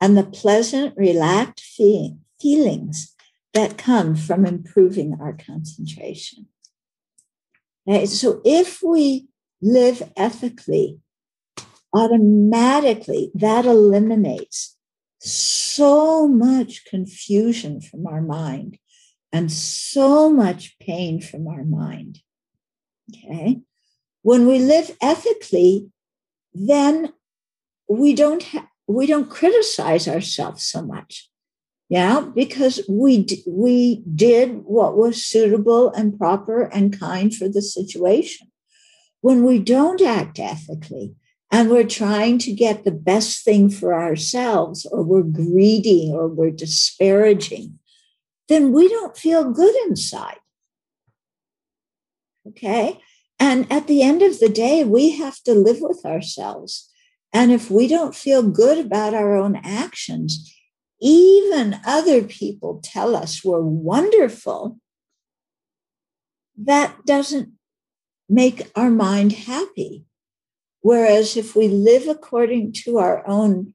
[0.00, 1.64] and the pleasant, relaxed
[2.40, 3.14] feelings
[3.54, 6.48] that come from improving our concentration.
[7.88, 9.28] Okay, so if we
[9.62, 10.98] live ethically,
[11.94, 14.76] automatically that eliminates
[15.20, 18.78] so much confusion from our mind
[19.32, 22.20] and so much pain from our mind.
[23.10, 23.60] Okay.
[24.22, 25.90] When we live ethically,
[26.52, 27.12] then
[27.88, 31.30] we don't ha- we don't criticize ourselves so much
[31.88, 37.62] yeah because we d- we did what was suitable and proper and kind for the
[37.62, 38.48] situation
[39.20, 41.14] when we don't act ethically
[41.50, 46.50] and we're trying to get the best thing for ourselves or we're greedy or we're
[46.50, 47.78] disparaging
[48.48, 50.38] then we don't feel good inside
[52.46, 53.00] okay
[53.38, 56.90] and at the end of the day, we have to live with ourselves.
[57.32, 60.52] And if we don't feel good about our own actions,
[61.00, 64.78] even other people tell us we're wonderful,
[66.56, 67.52] that doesn't
[68.28, 70.04] make our mind happy.
[70.80, 73.74] Whereas if we live according to our own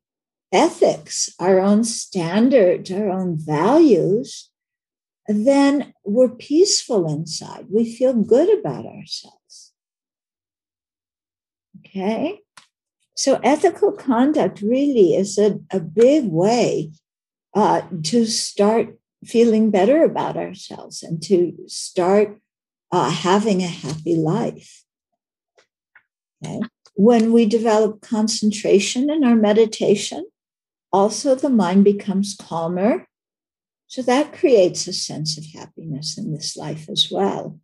[0.51, 4.49] ethics, our own standards, our own values,
[5.27, 7.67] then we're peaceful inside.
[7.69, 9.73] We feel good about ourselves.
[11.79, 12.39] Okay.
[13.15, 16.91] So ethical conduct really is a, a big way
[17.55, 22.39] uh, to start feeling better about ourselves and to start
[22.91, 24.83] uh, having a happy life.
[26.43, 26.59] Okay.
[26.95, 30.27] When we develop concentration in our meditation,
[30.91, 33.07] also the mind becomes calmer.
[33.87, 37.59] So that creates a sense of happiness in this life as well.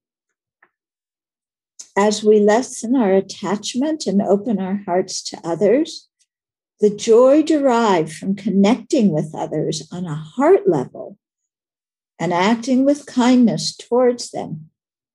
[1.96, 6.08] As we lessen our attachment and open our hearts to others,
[6.80, 11.18] the joy derived from connecting with others on a heart level
[12.18, 14.70] and acting with kindness towards them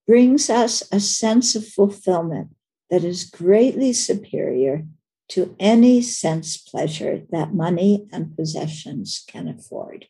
[0.07, 2.54] brings us a sense of fulfillment
[2.91, 4.87] that is greatly superior
[5.29, 10.07] to any sense pleasure that money and possessions can afford.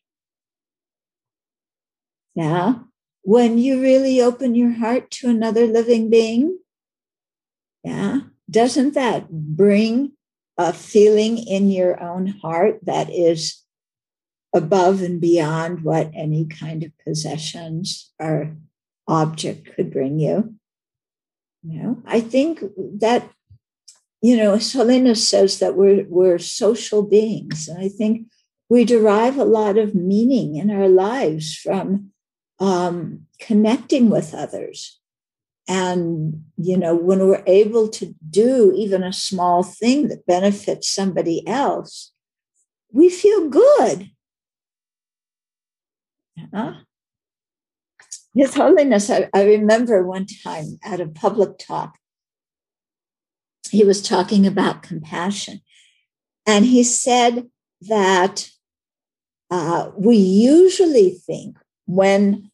[2.35, 2.81] Yeah,
[3.23, 6.59] when you really open your heart to another living being,
[7.85, 8.21] yeah,
[8.51, 10.13] doesn't that bring
[10.59, 13.63] a feeling in your own heart that is
[14.55, 18.57] above and beyond what any kind of possessions or
[19.09, 20.55] object could bring you.
[21.67, 22.63] You know, I think
[23.01, 23.29] that,
[24.21, 27.69] you know, Selena says that we're we're social beings.
[27.69, 28.27] And I think
[28.69, 32.11] we derive a lot of meaning in our lives from
[32.61, 35.01] um, connecting with others.
[35.67, 41.47] And, you know, when we're able to do even a small thing that benefits somebody
[41.49, 42.13] else,
[42.93, 44.11] we feel good.
[46.39, 46.84] Uh-huh.
[48.35, 51.99] His Holiness, I, I remember one time at a public talk,
[53.71, 55.61] he was talking about compassion.
[56.47, 57.49] And he said
[57.83, 58.51] that
[59.51, 61.57] uh, we usually think
[61.87, 62.51] when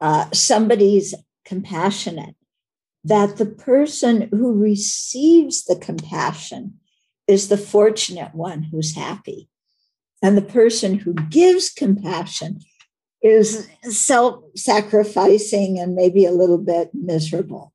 [0.00, 1.14] uh, somebody's
[1.44, 2.36] compassionate,
[3.02, 6.78] that the person who receives the compassion
[7.26, 9.48] is the fortunate one who's happy.
[10.22, 12.60] And the person who gives compassion
[13.24, 17.72] is self sacrificing and maybe a little bit miserable.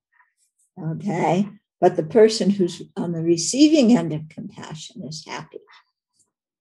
[0.81, 1.49] Okay.
[1.81, 5.59] But the person who's on the receiving end of compassion is happy.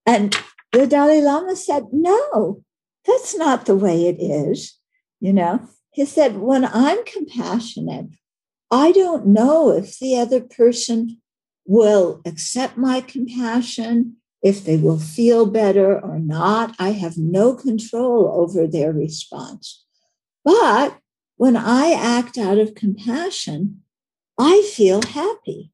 [0.07, 0.37] And
[0.73, 2.65] the Dalai Lama said, no,
[3.05, 4.79] that's not the way it is.
[5.21, 8.07] You know, he said, when I'm compassionate,
[8.71, 11.21] I don't know if the other person
[11.67, 18.33] will accept my compassion, if they will feel better or not, I have no control
[18.35, 19.85] over their response.
[20.45, 20.99] But
[21.37, 23.83] when I act out of compassion,
[24.39, 25.73] I feel happy.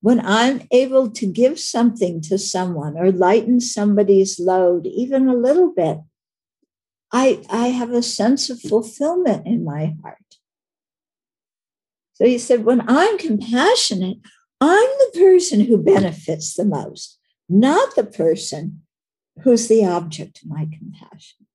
[0.00, 5.72] When I'm able to give something to someone or lighten somebody's load, even a little
[5.74, 5.98] bit,
[7.12, 10.18] I, I have a sense of fulfillment in my heart.
[12.14, 14.18] So he said, when I'm compassionate,
[14.60, 17.18] I'm the person who benefits the most
[17.48, 18.82] not the person
[19.42, 21.46] who's the object of my compassion.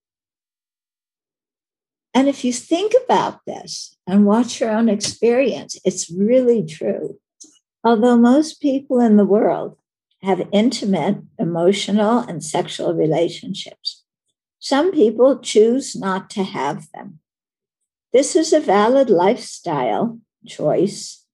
[2.13, 7.19] And if you think about this and watch your own experience, it's really true.
[7.83, 9.77] Although most people in the world
[10.21, 14.03] have intimate, emotional, and sexual relationships,
[14.59, 17.19] some people choose not to have them.
[18.13, 21.25] This is a valid lifestyle choice,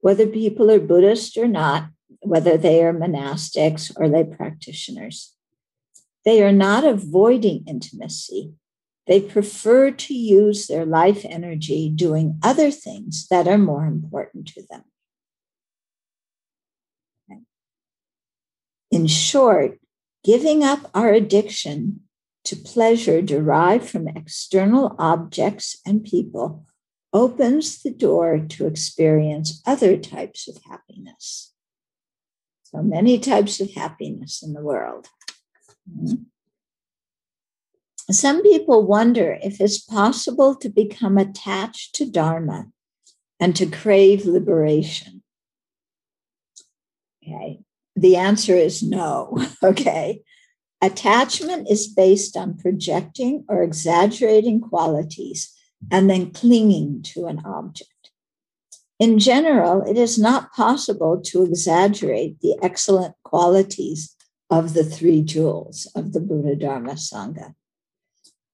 [0.00, 1.88] whether people are Buddhist or not,
[2.24, 5.34] whether they are monastics or lay practitioners.
[6.24, 8.54] They are not avoiding intimacy.
[9.06, 14.62] They prefer to use their life energy doing other things that are more important to
[14.70, 14.84] them.
[18.90, 19.78] In short,
[20.22, 22.00] giving up our addiction
[22.44, 26.64] to pleasure derived from external objects and people
[27.12, 31.53] opens the door to experience other types of happiness.
[32.74, 35.06] So many types of happiness in the world.
[35.88, 36.24] Mm-hmm.
[38.10, 42.66] Some people wonder if it's possible to become attached to Dharma
[43.38, 45.22] and to crave liberation.
[47.22, 47.60] Okay,
[47.94, 49.38] the answer is no.
[49.62, 50.22] Okay,
[50.82, 55.54] attachment is based on projecting or exaggerating qualities
[55.90, 57.93] and then clinging to an object.
[59.00, 64.14] In general, it is not possible to exaggerate the excellent qualities
[64.50, 67.54] of the three jewels of the Buddha Dharma Sangha,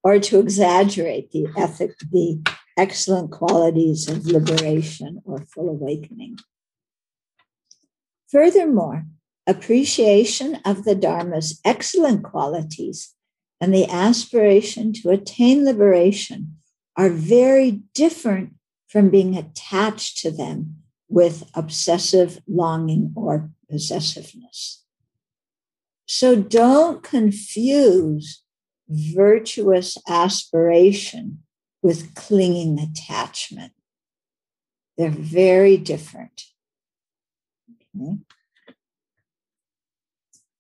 [0.03, 2.43] or to exaggerate the ethic, the
[2.79, 6.39] excellent qualities of liberation or full awakening.
[8.31, 9.05] Furthermore,
[9.47, 13.15] appreciation of the Dharma's excellent qualities
[13.61, 16.57] and the aspiration to attain liberation
[16.97, 18.55] are very different
[18.91, 24.85] from being attached to them with obsessive longing or possessiveness.
[26.07, 28.43] So don't confuse
[28.89, 31.45] virtuous aspiration
[31.83, 33.73] with clinging attachment.
[34.99, 36.43] They're very different.
[37.97, 38.17] Okay?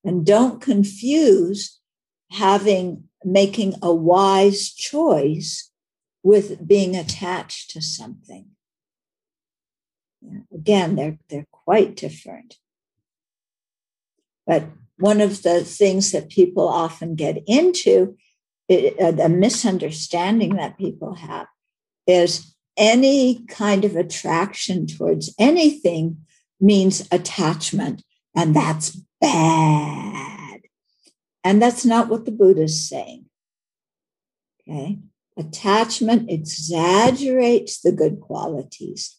[0.04, 1.80] And don't confuse
[2.30, 5.69] having making a wise choice
[6.22, 8.46] with being attached to something.
[10.52, 12.56] Again, they're, they're quite different.
[14.46, 14.64] But
[14.98, 18.16] one of the things that people often get into
[18.68, 21.46] a uh, misunderstanding that people have
[22.06, 26.18] is any kind of attraction towards anything
[26.60, 28.02] means attachment,
[28.34, 30.60] and that's bad.
[31.42, 33.26] And that's not what the Buddha is saying.
[34.60, 34.98] Okay.
[35.36, 39.18] Attachment exaggerates the good qualities.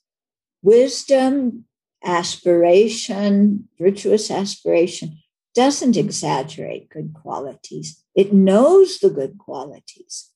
[0.61, 1.65] Wisdom,
[2.03, 5.17] aspiration, virtuous aspiration
[5.53, 8.03] doesn't exaggerate good qualities.
[8.15, 10.29] It knows the good qualities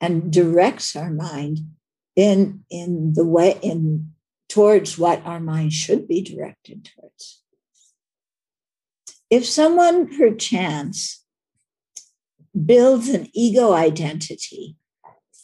[0.00, 1.60] and directs our mind
[2.16, 4.12] in, in the way in
[4.48, 7.42] towards what our mind should be directed towards.
[9.30, 11.24] If someone perchance
[12.66, 14.76] builds an ego identity,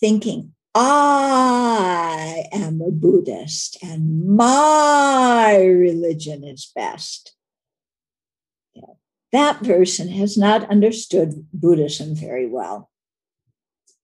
[0.07, 7.35] thinking, I am a Buddhist and my religion is best.
[9.33, 12.89] That person has not understood Buddhism very well.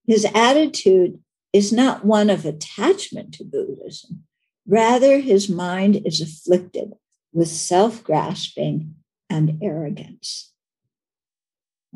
[0.05, 1.20] His attitude
[1.53, 4.24] is not one of attachment to Buddhism.
[4.66, 6.94] Rather, his mind is afflicted
[7.32, 8.96] with self grasping
[9.30, 10.53] and arrogance.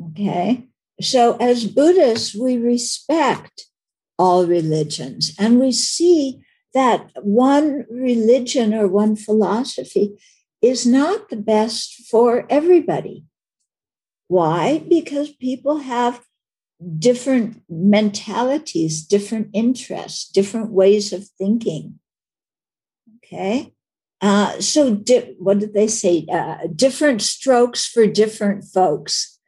[0.01, 0.67] Okay?
[1.01, 3.65] So, as Buddhists, we respect
[4.17, 6.41] all religions and we see
[6.73, 10.17] that one religion or one philosophy
[10.61, 13.25] is not the best for everybody.
[14.27, 14.83] Why?
[14.87, 16.21] Because people have
[16.99, 21.99] different mentalities, different interests, different ways of thinking.
[23.17, 23.73] Okay.
[24.21, 26.25] Uh, so, di- what did they say?
[26.31, 29.39] Uh, different strokes for different folks.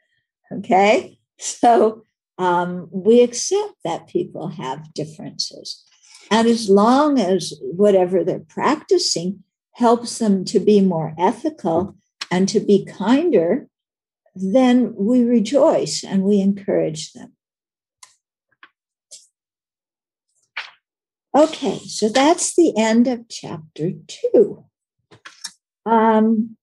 [0.51, 1.15] Okay.
[1.41, 2.03] So,
[2.39, 5.83] um, we accept that people have differences.
[6.31, 11.95] And as long as whatever they're practicing helps them to be more ethical
[12.31, 13.67] and to be kinder,
[14.33, 17.33] then we rejoice and we encourage them.
[21.35, 24.65] Okay, so that's the end of chapter two.
[25.85, 26.55] Um,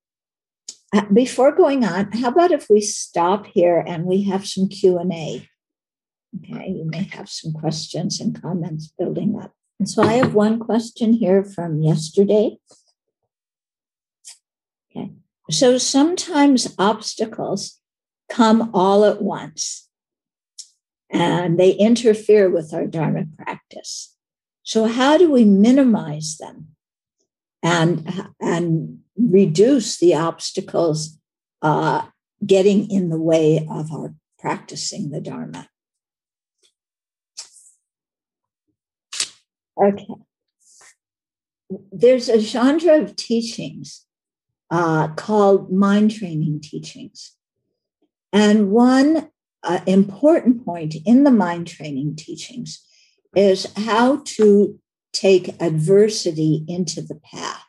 [0.94, 4.98] uh, before going on, how about if we stop here and we have some Q
[4.98, 5.48] and A?
[6.36, 9.52] Okay, you may have some questions and comments building up.
[9.78, 12.58] And so I have one question here from yesterday.
[14.90, 15.12] Okay,
[15.50, 17.80] so sometimes obstacles
[18.28, 19.88] come all at once
[21.10, 24.14] and they interfere with our Dharma practice.
[24.62, 26.68] So, how do we minimize them
[27.62, 31.18] and, and reduce the obstacles
[31.62, 32.06] uh,
[32.44, 35.68] getting in the way of our practicing the Dharma?
[39.82, 40.14] Okay.
[41.92, 44.06] There's a genre of teachings
[44.70, 47.32] uh, called mind training teachings.
[48.32, 49.30] And one
[49.62, 52.84] uh, important point in the mind training teachings
[53.34, 54.78] is how to
[55.12, 57.62] take adversity into the path.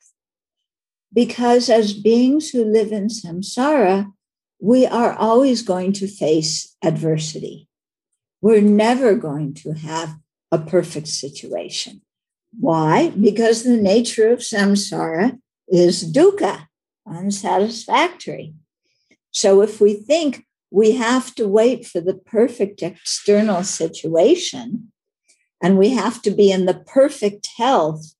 [1.13, 4.11] Because as beings who live in samsara,
[4.59, 7.67] we are always going to face adversity.
[8.41, 10.17] We're never going to have
[10.51, 12.01] a perfect situation.
[12.59, 13.09] Why?
[13.09, 16.67] Because the nature of samsara is dukkha,
[17.05, 18.53] unsatisfactory.
[19.31, 24.91] So if we think we have to wait for the perfect external situation
[25.61, 28.13] and we have to be in the perfect health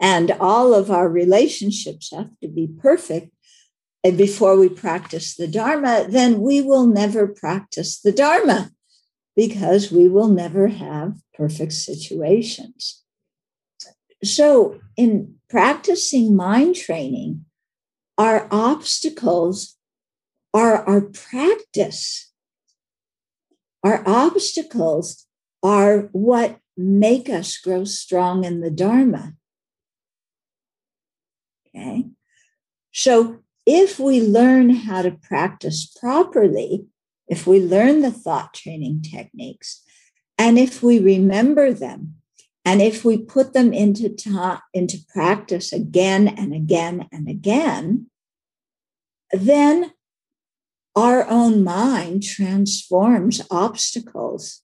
[0.00, 3.30] and all of our relationships have to be perfect
[4.02, 8.70] eh, before we practice the Dharma, then we will never practice the Dharma
[9.36, 13.02] because we will never have perfect situations.
[14.22, 17.44] So, in practicing mind training,
[18.16, 19.76] our obstacles
[20.54, 22.32] are our practice.
[23.82, 25.26] Our obstacles
[25.62, 29.34] are what make us grow strong in the Dharma.
[31.68, 32.04] Okay.
[32.92, 36.86] So if we learn how to practice properly,
[37.28, 39.82] if we learn the thought training techniques,
[40.38, 42.16] and if we remember them,
[42.64, 48.06] and if we put them into, ta- into practice again and again and again,
[49.32, 49.92] then
[50.96, 54.62] our own mind transforms obstacles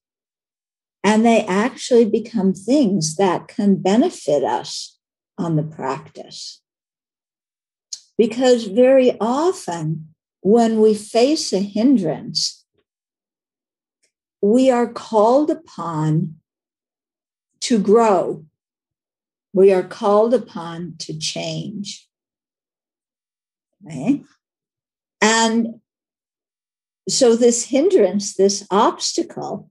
[1.03, 4.99] and they actually become things that can benefit us
[5.39, 6.61] on the practice.
[8.19, 12.65] Because very often, when we face a hindrance,
[14.41, 16.37] we are called upon
[17.61, 18.45] to grow.
[19.53, 22.09] We are called upon to change.
[23.85, 24.23] Okay?
[25.21, 25.81] And
[27.09, 29.71] so, this hindrance, this obstacle,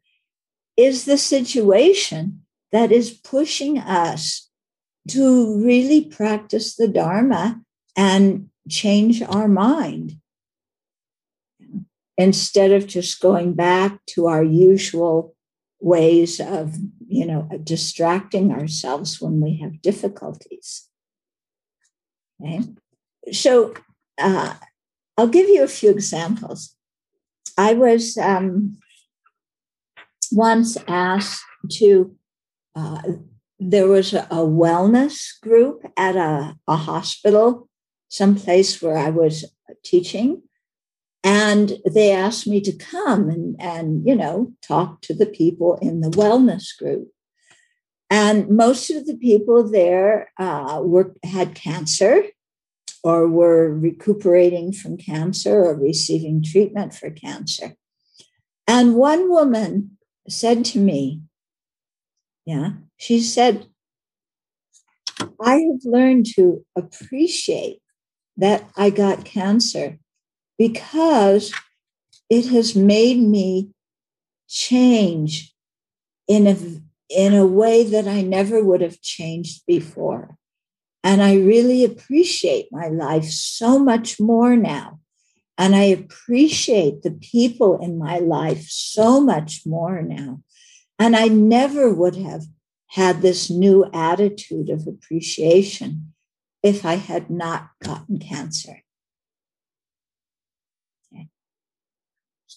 [0.77, 2.41] is the situation
[2.71, 4.49] that is pushing us
[5.09, 7.61] to really practice the Dharma
[7.95, 10.19] and change our mind
[12.19, 15.33] instead of just going back to our usual
[15.79, 16.75] ways of
[17.07, 20.89] you know distracting ourselves when we have difficulties.
[22.41, 22.61] Okay?
[23.31, 23.73] So
[24.19, 24.55] uh,
[25.17, 26.75] i'll give you a few examples.
[27.57, 28.77] I was um,
[30.31, 31.43] once asked
[31.79, 32.15] to
[32.75, 33.01] uh,
[33.59, 37.67] there was a, a, wellness group at a, a hospital
[38.07, 39.43] someplace where i was
[39.83, 40.41] teaching
[41.23, 46.01] and they asked me to come and, and, you know, talk to the people in
[46.01, 47.09] the wellness group.
[48.09, 52.23] And most of the people there uh, were, had cancer
[53.03, 57.75] or were recuperating from cancer or receiving treatment for cancer.
[58.67, 59.97] And one woman
[60.27, 61.21] said to me,
[62.45, 63.67] yeah, she said,
[65.41, 67.79] I have learned to appreciate
[68.37, 69.99] that I got cancer
[70.59, 71.51] because
[72.29, 73.71] it has made me
[74.47, 75.55] change
[76.27, 76.57] in a
[77.09, 80.37] in a way that I never would have changed before.
[81.03, 84.99] And I really appreciate my life so much more now.
[85.57, 90.43] And I appreciate the people in my life so much more now.
[90.99, 92.43] And I never would have
[92.89, 96.13] had this new attitude of appreciation
[96.61, 98.83] if I had not gotten cancer.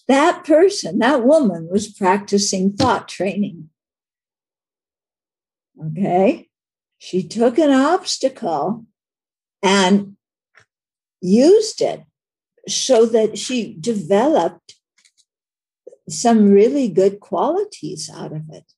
[0.07, 3.69] That person, that woman was practicing thought training.
[5.81, 6.49] Okay.
[6.97, 8.85] She took an obstacle
[9.61, 10.15] and
[11.21, 12.03] used it
[12.67, 14.75] so that she developed
[16.09, 18.73] some really good qualities out of it.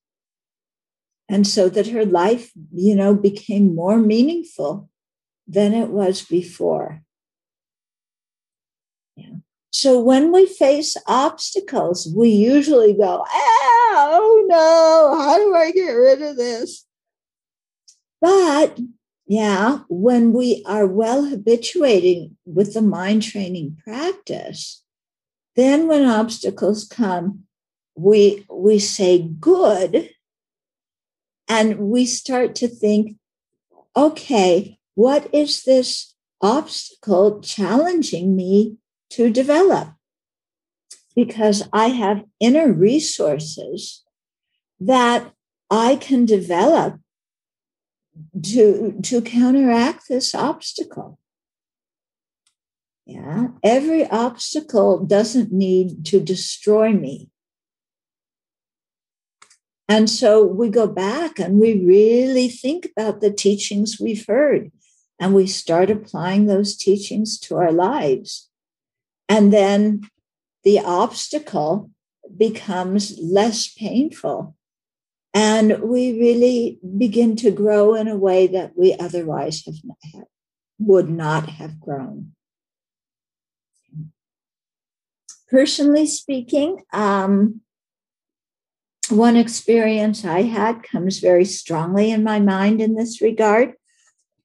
[1.27, 4.89] And so that her life, you know, became more meaningful
[5.47, 7.01] than it was before.
[9.15, 9.37] Yeah.
[9.77, 16.21] So when we face obstacles, we usually go, oh no, how do I get rid
[16.21, 16.85] of this?
[18.21, 18.79] But
[19.27, 24.81] yeah, when we are well habituated with the mind training practice,
[25.57, 27.43] then when obstacles come,
[27.97, 30.09] we we say good
[31.49, 33.17] and we start to think,
[33.93, 38.77] okay, what is this obstacle challenging me
[39.11, 39.89] to develop
[41.15, 44.03] because I have inner resources
[44.79, 45.31] that
[45.71, 46.99] I can develop
[48.43, 51.19] to, to counteract this obstacle.
[53.05, 57.29] Yeah, every obstacle doesn't need to destroy me.
[59.87, 64.71] And so we go back and we really think about the teachings we've heard
[65.19, 68.49] and we start applying those teachings to our lives.
[69.27, 70.01] And then
[70.63, 71.91] the obstacle
[72.35, 74.55] becomes less painful.
[75.33, 80.27] And we really begin to grow in a way that we otherwise have not,
[80.79, 82.31] would not have grown.
[85.49, 87.61] Personally speaking, um,
[89.09, 93.73] one experience I had comes very strongly in my mind in this regard,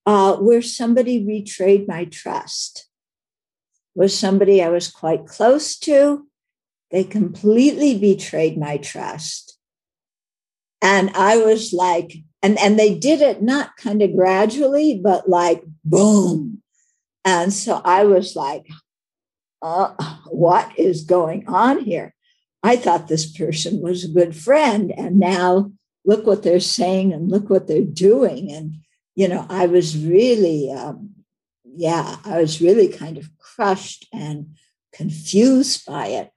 [0.05, 2.90] uh, where somebody betrayed my trust
[3.95, 6.27] was somebody I was quite close to.
[6.91, 9.59] They completely betrayed my trust.
[10.83, 15.62] And I was like, and, and they did it not kind of gradually, but like
[15.85, 16.62] boom.
[17.25, 18.67] And so I was like,
[19.62, 19.95] uh,
[20.27, 22.15] what is going on here?
[22.62, 24.93] I thought this person was a good friend.
[24.97, 25.73] And now
[26.05, 28.51] look what they're saying and look what they're doing.
[28.51, 28.77] And,
[29.15, 31.11] you know, I was really um,
[31.75, 34.57] yeah, I was really kind of crushed and
[34.93, 36.31] confused by it.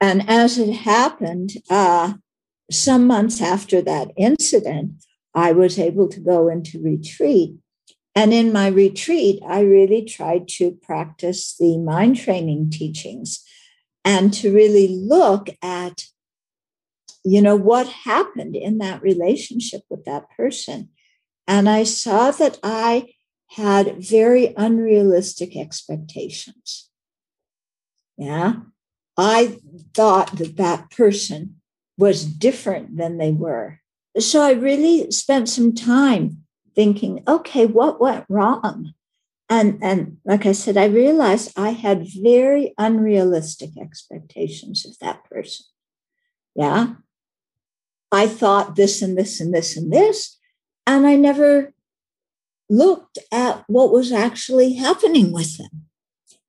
[0.00, 2.14] And as it happened, uh,
[2.70, 5.04] some months after that incident,
[5.34, 7.54] I was able to go into retreat.
[8.14, 13.44] And in my retreat, I really tried to practice the mind training teachings
[14.04, 16.04] and to really look at,
[17.24, 20.88] you know, what happened in that relationship with that person.
[21.46, 23.08] And I saw that I
[23.56, 26.90] had very unrealistic expectations.
[28.18, 28.56] Yeah.
[29.16, 29.58] I
[29.94, 31.56] thought that that person
[31.96, 33.80] was different than they were.
[34.18, 38.92] So I really spent some time thinking, okay, what went wrong?
[39.48, 45.64] And, and like I said, I realized I had very unrealistic expectations of that person.
[46.54, 46.96] Yeah.
[48.12, 50.36] I thought this and this and this and this.
[50.86, 51.72] And I never
[52.68, 55.86] looked at what was actually happening with them.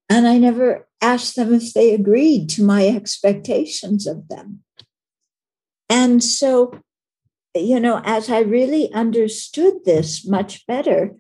[0.10, 4.64] And I never asked them if they agreed to my expectations of them.
[5.90, 6.80] And so,
[7.56, 11.16] you know, as I really understood this much better,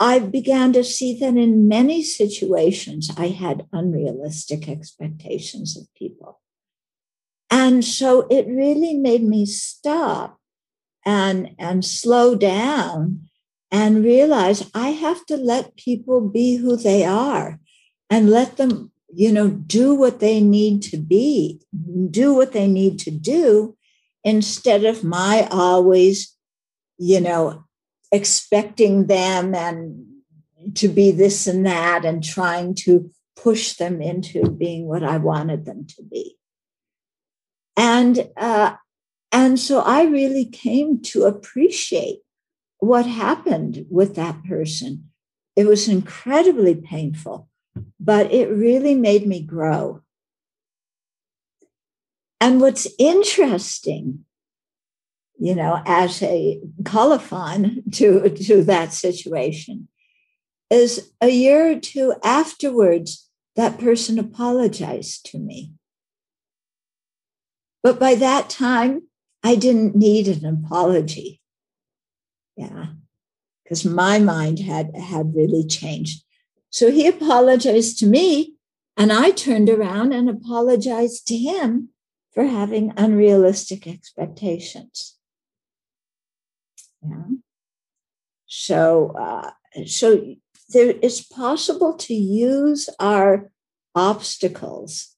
[0.00, 6.40] I began to see that in many situations I had unrealistic expectations of people.
[7.50, 10.38] And so it really made me stop
[11.04, 13.27] and, and slow down
[13.70, 17.60] and realize I have to let people be who they are
[18.10, 21.60] and let them, you know, do what they need to be,
[22.10, 23.76] do what they need to do
[24.24, 26.34] instead of my always,
[26.98, 27.64] you know,
[28.10, 30.06] expecting them and
[30.74, 35.64] to be this and that and trying to push them into being what I wanted
[35.64, 36.36] them to be.
[37.76, 38.74] And uh,
[39.30, 42.20] and so I really came to appreciate
[42.78, 45.10] what happened with that person.
[45.56, 47.48] It was incredibly painful,
[47.98, 50.02] but it really made me grow.
[52.40, 54.24] And what's interesting
[55.38, 59.88] you know, as a colophon to, to that situation.
[60.70, 65.72] Is a year or two afterwards, that person apologized to me.
[67.82, 69.04] But by that time,
[69.42, 71.37] I didn't need an apology.
[72.58, 72.86] Yeah,
[73.62, 76.24] because my mind had, had really changed.
[76.70, 78.54] So he apologized to me,
[78.96, 81.90] and I turned around and apologized to him
[82.34, 85.16] for having unrealistic expectations.
[87.00, 87.28] Yeah.
[88.46, 89.52] So, uh,
[89.86, 90.34] so
[90.70, 93.52] there is possible to use our
[93.94, 95.14] obstacles,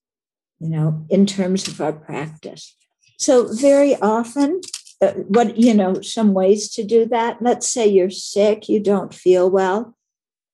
[0.59, 2.77] you know, in terms of our practice.
[3.19, 4.61] So very often,
[5.01, 7.41] uh, what you know, some ways to do that.
[7.41, 9.97] Let's say you're sick, you don't feel well.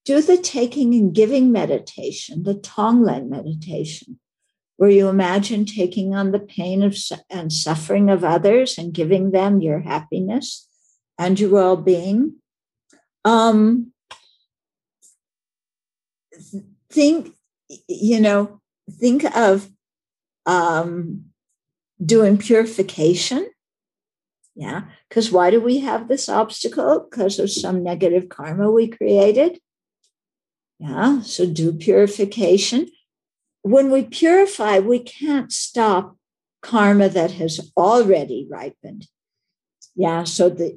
[0.04, 4.20] Do the taking and giving meditation, the Tonglen meditation,
[4.76, 6.96] where you imagine taking on the pain of
[7.28, 10.68] and suffering of others and giving them your happiness
[11.18, 12.36] and your well being.
[13.24, 13.92] Um,
[16.90, 17.34] think,
[17.88, 18.60] you know,
[18.90, 19.68] think of
[20.46, 21.24] um,
[22.04, 23.48] doing purification.
[24.56, 27.06] Yeah, because why do we have this obstacle?
[27.10, 29.60] Because of some negative karma we created.
[30.78, 32.88] Yeah, so do purification.
[33.60, 36.16] When we purify, we can't stop
[36.62, 39.08] karma that has already ripened.
[39.94, 40.74] Yeah, so the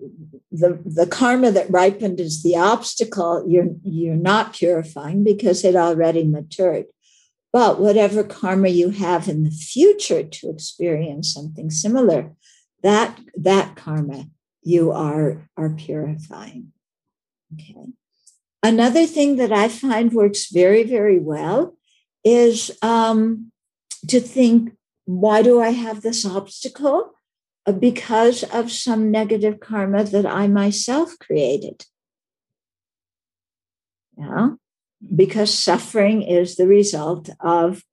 [0.51, 6.25] the the karma that ripened is the obstacle you're you're not purifying because it already
[6.25, 6.85] matured.
[7.51, 12.31] But whatever karma you have in the future to experience something similar,
[12.81, 14.25] that that karma
[14.63, 16.71] you are are purifying.
[17.53, 17.75] Okay.
[18.61, 21.77] Another thing that I find works very very well
[22.23, 23.51] is um,
[24.07, 24.75] to think,
[25.05, 27.13] why do I have this obstacle?
[27.65, 31.85] Uh, because of some negative karma that I myself created.
[34.17, 34.51] Yeah,
[35.15, 37.83] because suffering is the result of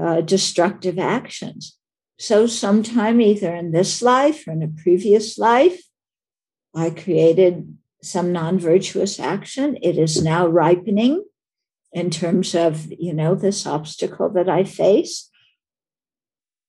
[0.00, 1.76] uh, destructive actions.
[2.20, 5.80] So, sometime either in this life or in a previous life,
[6.74, 9.78] I created some non virtuous action.
[9.82, 11.24] It is now ripening
[11.94, 15.30] in terms of, you know, this obstacle that I face.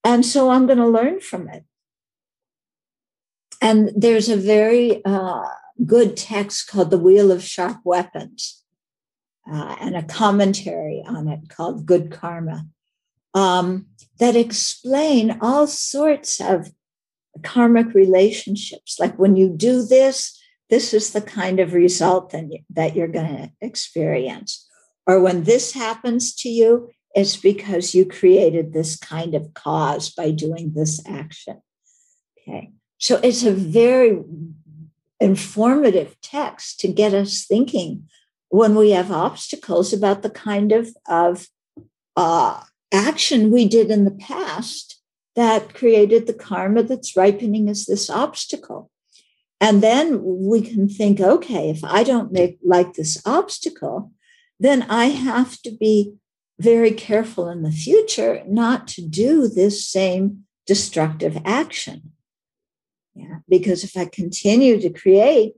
[0.06, 1.65] And so I'm going to learn from it.
[3.60, 5.44] And there's a very uh,
[5.86, 8.64] good text called The Wheel of Sharp Weapons
[9.52, 12.68] uh, and a commentary on it called Good Karma
[13.34, 13.88] um,
[14.20, 16.72] that explain all sorts of
[17.44, 18.98] karmic relationships.
[18.99, 20.38] Like when you do this,
[20.70, 22.34] this is the kind of result
[22.70, 24.68] that you're going to experience.
[25.08, 30.32] Or when this happens to you, it's because you created this kind of cause by
[30.32, 31.62] doing this action.
[32.40, 32.72] Okay.
[32.98, 34.22] So it's a very
[35.20, 38.08] informative text to get us thinking
[38.49, 41.48] when we have obstacles about the kind of, of
[42.16, 45.01] uh, action we did in the past
[45.35, 48.91] that created the karma that's ripening as this obstacle.
[49.59, 54.11] And then we can think, okay, if I don't make like this obstacle,
[54.59, 56.13] then I have to be
[56.59, 62.11] very careful in the future not to do this same destructive action.
[63.15, 65.53] Yeah, because if I continue to create,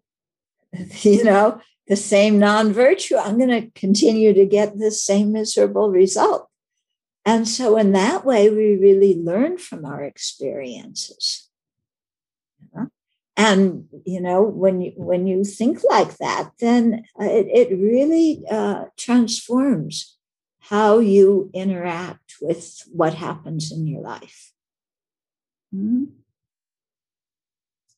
[1.02, 5.90] you know, the same non virtue, I'm going to continue to get the same miserable
[5.90, 6.50] result.
[7.26, 11.50] And so, in that way, we really learn from our experiences.
[13.36, 18.86] and you know when you when you think like that then it, it really uh,
[18.98, 20.18] transforms
[20.60, 24.52] how you interact with what happens in your life
[25.74, 26.06] mm-hmm.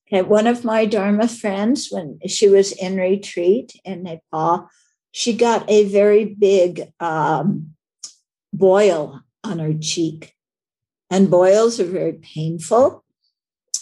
[0.07, 4.69] okay one of my dharma friends when she was in retreat in nepal
[5.11, 7.74] she got a very big um,
[8.57, 10.33] boil on her cheek
[11.09, 13.05] and boils are very painful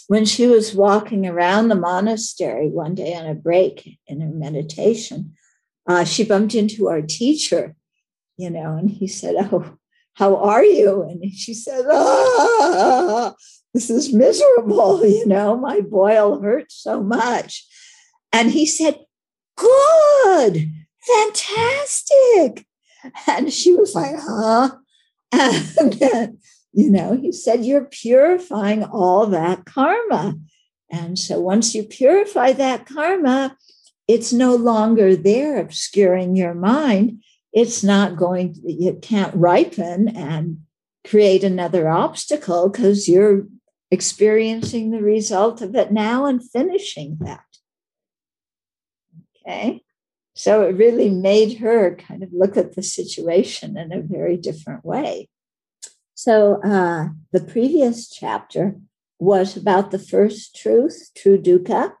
[0.06, 5.34] when she was walking around the monastery one day on a break in her meditation,
[5.86, 7.74] uh, she bumped into our teacher,
[8.36, 9.76] you know, and he said, Oh,
[10.14, 11.02] how are you?
[11.02, 13.34] And she said, Ah,
[13.72, 17.66] this is miserable, you know, my boil hurts so much.
[18.32, 18.98] And he said,
[19.56, 20.70] Good,
[21.00, 22.66] fantastic.
[23.26, 24.76] And she was like, Huh?
[25.32, 26.38] And then
[26.74, 30.34] you know, he said, You're purifying all that karma.
[30.90, 33.56] And so once you purify that karma,
[34.08, 37.22] it's no longer there obscuring your mind.
[37.52, 40.58] It's not going, it can't ripen and
[41.06, 43.46] create another obstacle because you're
[43.90, 47.44] experiencing the result of it now and finishing that.
[49.46, 49.83] Okay.
[50.34, 54.84] So it really made her kind of look at the situation in a very different
[54.84, 55.28] way.
[56.14, 58.76] So uh, the previous chapter
[59.18, 61.92] was about the first truth, true dukkha.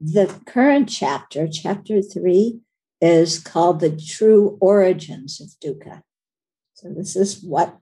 [0.00, 2.60] The current chapter, chapter three,
[3.00, 6.02] is called the true origins of dukkha.
[6.74, 7.78] So this is what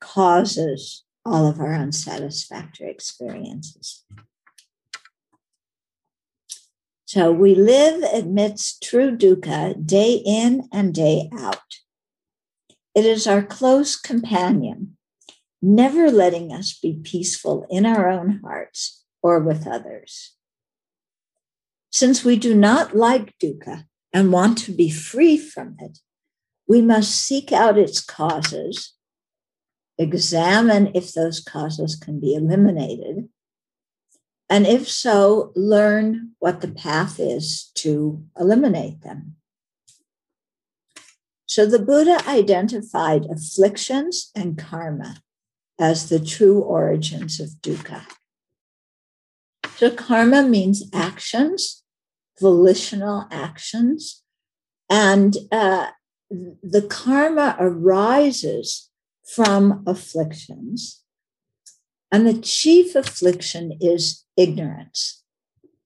[0.00, 4.04] causes all of our unsatisfactory experiences.
[7.08, 11.78] So we live amidst true dukkha day in and day out.
[12.94, 14.98] It is our close companion,
[15.62, 20.34] never letting us be peaceful in our own hearts or with others.
[21.90, 26.00] Since we do not like dukkha and want to be free from it,
[26.66, 28.92] we must seek out its causes,
[29.96, 33.30] examine if those causes can be eliminated,
[34.50, 39.36] and if so, learn what the path is to eliminate them.
[41.46, 45.16] So the Buddha identified afflictions and karma
[45.78, 48.02] as the true origins of dukkha.
[49.76, 51.84] So karma means actions,
[52.40, 54.22] volitional actions,
[54.90, 55.88] and uh,
[56.30, 58.90] the karma arises
[59.34, 61.02] from afflictions.
[62.10, 65.22] And the chief affliction is ignorance.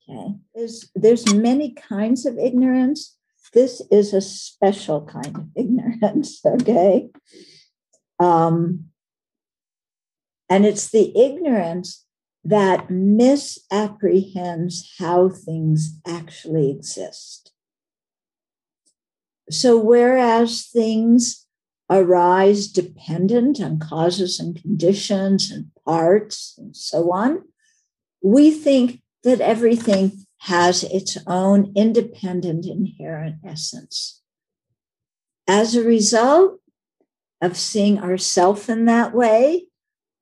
[0.09, 3.17] Okay, there's, there's many kinds of ignorance,
[3.53, 7.11] this is a special kind of ignorance, okay?
[8.19, 8.87] Um,
[10.49, 12.05] and it's the ignorance
[12.45, 17.53] that misapprehends how things actually exist.
[19.51, 21.42] So, whereas things
[21.93, 27.43] arise dependent on causes and conditions and parts and so on,
[28.23, 34.23] we think that everything has its own independent inherent essence.
[35.47, 36.61] As a result
[37.41, 39.67] of seeing ourself in that way,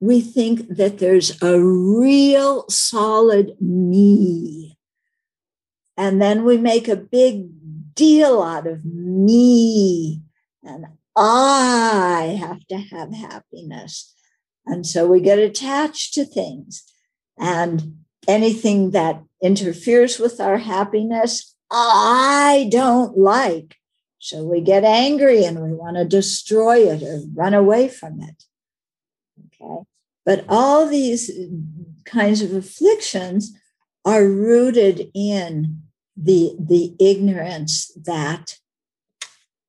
[0.01, 4.79] we think that there's a real solid me.
[5.97, 7.49] And then we make a big
[7.95, 10.23] deal out of me.
[10.63, 10.87] And
[11.23, 14.15] I have to have happiness.
[14.65, 16.83] And so we get attached to things.
[17.39, 23.77] And anything that interferes with our happiness, I don't like.
[24.19, 28.45] So we get angry and we want to destroy it or run away from it.
[29.47, 29.83] Okay.
[30.25, 31.31] But all these
[32.07, 33.53] kinds of afflictions
[34.07, 35.83] are rooted in
[36.17, 38.57] the, the ignorance that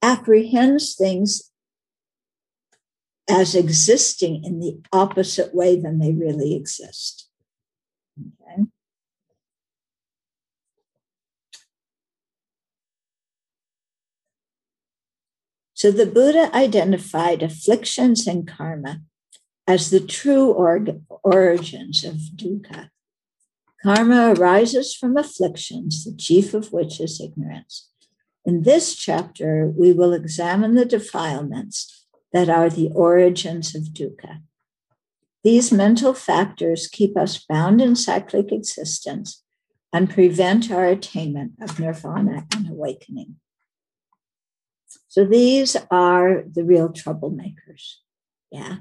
[0.02, 1.52] apprehends things
[3.30, 7.30] as existing in the opposite way than they really exist.
[8.19, 8.64] Okay.
[15.73, 19.02] So the Buddha identified afflictions and karma
[19.68, 22.90] as the true org- origins of dukkha.
[23.82, 27.91] Karma arises from afflictions, the chief of which is ignorance.
[28.46, 34.42] In this chapter, we will examine the defilements that are the origins of dukkha.
[35.44, 39.44] These mental factors keep us bound in cyclic existence
[39.94, 43.36] and prevent our attainment of nirvana and awakening.
[45.08, 47.96] So these are the real troublemakers.
[48.52, 48.78] Yeah.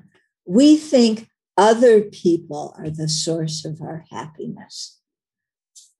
[0.46, 4.99] We think other people are the source of our happiness.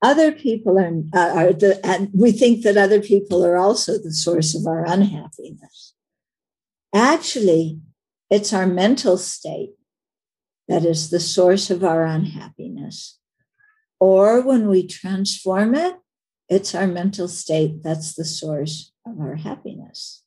[0.02, 4.12] Other people are, uh, are the, and we think that other people are also the
[4.12, 5.94] source of our unhappiness.
[6.94, 7.80] Actually,
[8.30, 9.72] it's our mental state
[10.68, 13.18] that is the source of our unhappiness.
[13.98, 15.96] Or when we transform it,
[16.48, 20.22] it's our mental state that's the source of our happiness.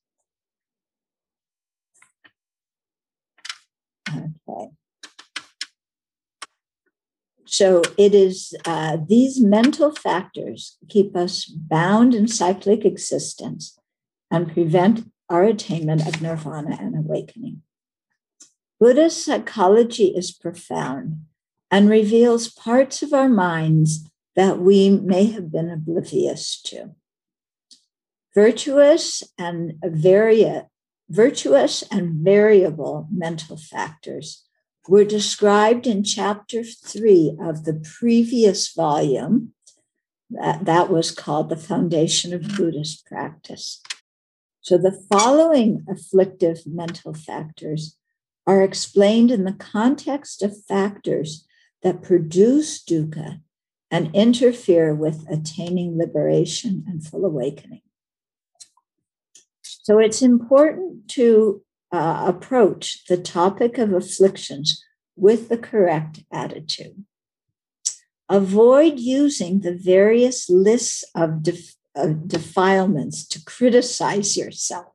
[4.09, 4.69] Okay.
[7.53, 13.77] So it is uh, these mental factors keep us bound in cyclic existence
[14.31, 17.61] and prevent our attainment of nirvana and awakening.
[18.79, 21.25] Buddhist psychology is profound
[21.69, 26.95] and reveals parts of our minds that we may have been oblivious to.
[28.33, 30.63] Virtuous and vari-
[31.07, 34.42] virtuous and variable mental factors
[34.87, 39.53] were described in chapter three of the previous volume.
[40.29, 43.81] That, that was called The Foundation of Buddhist Practice.
[44.61, 47.97] So the following afflictive mental factors
[48.47, 51.45] are explained in the context of factors
[51.81, 53.41] that produce dukkha
[53.91, 57.81] and interfere with attaining liberation and full awakening.
[59.61, 61.61] So it's important to
[61.93, 64.83] uh, approach the topic of afflictions
[65.15, 67.05] with the correct attitude.
[68.27, 74.93] Avoid using the various lists of, def- of defilements to criticize yourself,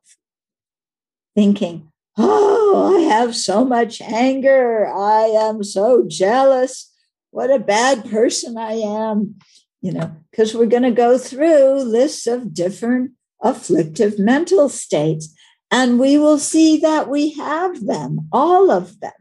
[1.36, 4.88] thinking, Oh, I have so much anger.
[4.88, 6.92] I am so jealous.
[7.30, 9.36] What a bad person I am.
[9.80, 15.32] You know, because we're going to go through lists of different afflictive mental states.
[15.70, 19.12] And we will see that we have them, all of them.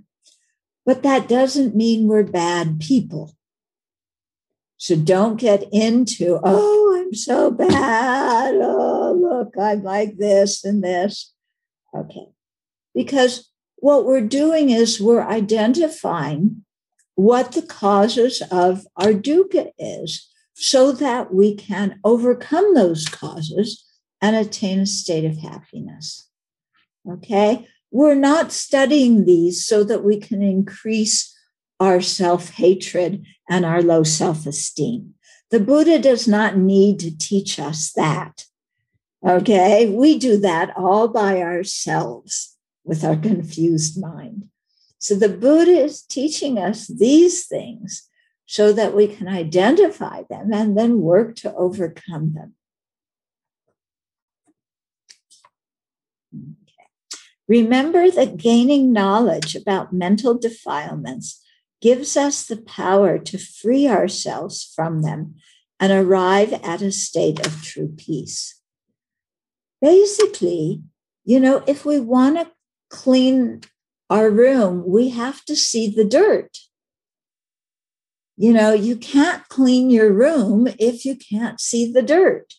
[0.86, 3.34] But that doesn't mean we're bad people.
[4.78, 8.56] So don't get into, oh, I'm so bad.
[8.56, 11.34] Oh, look, I'm like this and this.
[11.96, 12.28] Okay.
[12.94, 16.64] Because what we're doing is we're identifying
[17.16, 23.84] what the causes of our dukkha is so that we can overcome those causes
[24.22, 26.27] and attain a state of happiness.
[27.10, 27.68] Okay?
[27.92, 31.34] We're not studying these so that we can increase
[31.80, 35.14] our self hatred and our low self esteem.
[35.52, 38.46] The Buddha does not need to teach us that.
[39.26, 39.90] Okay?
[39.90, 44.50] We do that all by ourselves with our confused mind.
[45.00, 48.10] So the Buddha is teaching us these things
[48.46, 52.56] so that we can identify them and then work to overcome them.
[57.48, 61.42] Remember that gaining knowledge about mental defilements
[61.82, 65.36] gives us the power to free ourselves from them
[65.80, 68.60] and arrive at a state of true peace.
[69.82, 70.82] Basically,
[71.24, 72.52] you know, if we want to
[72.90, 73.62] clean
[74.10, 76.58] our room, we have to see the dirt.
[78.38, 82.54] You know, you can't clean your room if you can't see the dirt.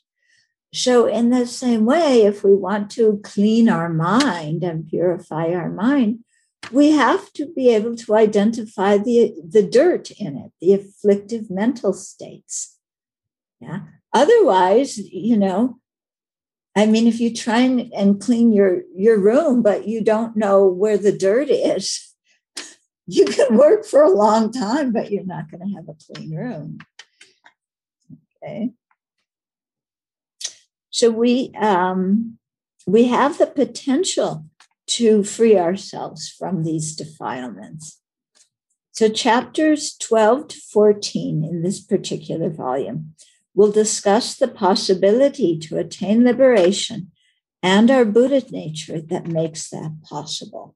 [0.72, 5.70] So, in the same way, if we want to clean our mind and purify our
[5.70, 6.24] mind,
[6.70, 11.92] we have to be able to identify the, the dirt in it, the afflictive mental
[11.92, 12.76] states.
[13.60, 13.80] Yeah.
[14.12, 15.78] Otherwise, you know,
[16.76, 20.66] I mean, if you try and, and clean your, your room, but you don't know
[20.66, 22.14] where the dirt is,
[23.06, 26.34] you can work for a long time, but you're not going to have a clean
[26.34, 26.78] room.
[28.42, 28.70] Okay.
[30.98, 32.38] So we um,
[32.84, 34.46] we have the potential
[34.88, 38.00] to free ourselves from these defilements.
[38.90, 43.14] So chapters 12 to 14 in this particular volume
[43.54, 47.12] will discuss the possibility to attain liberation
[47.62, 50.74] and our Buddha nature that makes that possible.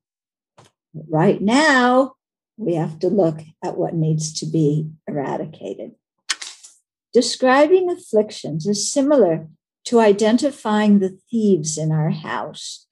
[0.95, 2.15] But right now,
[2.57, 5.97] we have to look at what needs to be eradicated.
[7.13, 9.49] Describing afflictions is similar
[9.85, 12.87] to identifying the thieves in our house.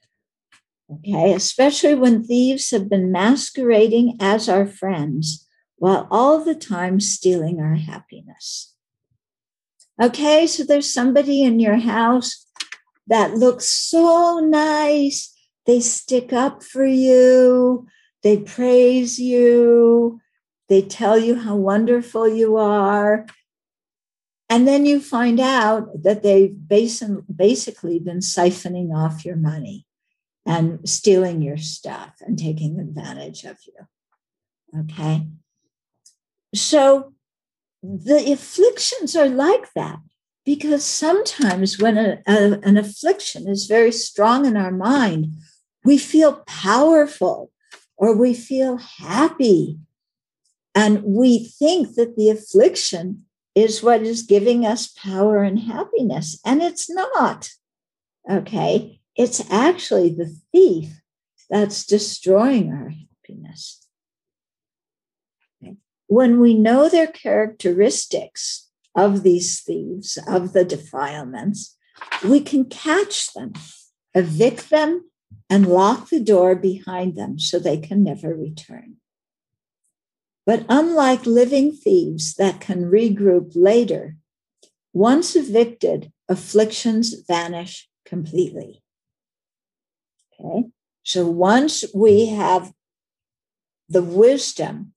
[0.93, 5.47] Okay, especially when thieves have been masquerading as our friends
[5.77, 8.75] while all the time stealing our happiness.
[10.03, 12.47] Okay, so there's somebody in your house
[13.07, 15.33] that looks so nice.
[15.67, 17.87] They stick up for you,
[18.23, 20.21] they praise you,
[20.69, 23.27] they tell you how wonderful you are.
[24.51, 29.87] And then you find out that they've basically been siphoning off your money
[30.45, 34.81] and stealing your stuff and taking advantage of you.
[34.81, 35.29] Okay.
[36.53, 37.15] So
[37.81, 40.01] the afflictions are like that
[40.45, 45.33] because sometimes when a, a, an affliction is very strong in our mind,
[45.85, 47.53] we feel powerful
[47.97, 49.79] or we feel happy.
[50.75, 56.41] And we think that the affliction is what is giving us power and happiness.
[56.45, 57.51] And it's not.
[58.31, 59.01] Okay.
[59.17, 61.01] It's actually the thief
[61.49, 63.87] that's destroying our happiness.
[66.07, 71.77] When we know their characteristics of these thieves, of the defilements,
[72.25, 73.53] we can catch them,
[74.13, 75.09] evict them,
[75.49, 78.97] and lock the door behind them so they can never return.
[80.47, 84.17] But unlike living thieves that can regroup later,
[84.93, 88.83] once evicted, afflictions vanish completely.
[90.41, 90.69] Okay,
[91.03, 92.73] so once we have
[93.89, 94.93] the wisdom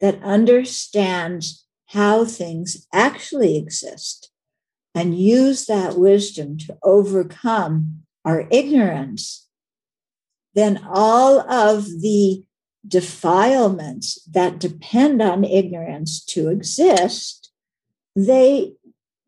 [0.00, 4.30] that understands how things actually exist
[4.94, 9.46] and use that wisdom to overcome our ignorance,
[10.54, 12.42] then all of the
[12.86, 17.50] defilements that depend on ignorance to exist,
[18.14, 18.74] they,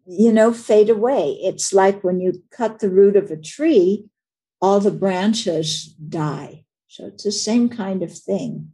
[0.06, 1.38] you know, fade away.
[1.42, 4.06] It's like when you cut the root of a tree,
[4.60, 6.64] all the branches die.
[6.88, 8.72] So it's the same kind of thing.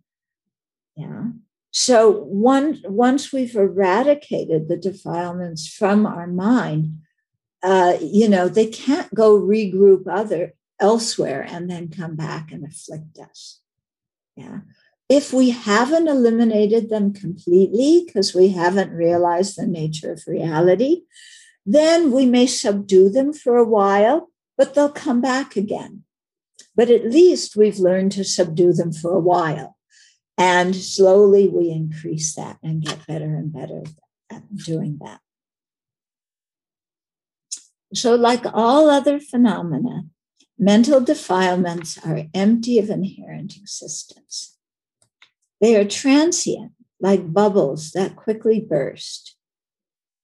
[0.96, 1.24] Yeah.
[1.72, 7.00] So one, once we've eradicated the defilements from our mind,
[7.62, 13.18] uh, you know, they can't go regroup other elsewhere and then come back and afflict
[13.18, 13.60] us.
[14.36, 14.60] Yeah.
[15.08, 21.02] If we haven't eliminated them completely because we haven't realized the nature of reality,
[21.66, 26.04] then we may subdue them for a while, but they'll come back again.
[26.74, 29.76] But at least we've learned to subdue them for a while.
[30.36, 33.84] And slowly we increase that and get better and better
[34.30, 35.20] at doing that.
[37.94, 40.06] So, like all other phenomena,
[40.58, 44.56] mental defilements are empty of inherent existence.
[45.60, 49.36] They are transient, like bubbles that quickly burst.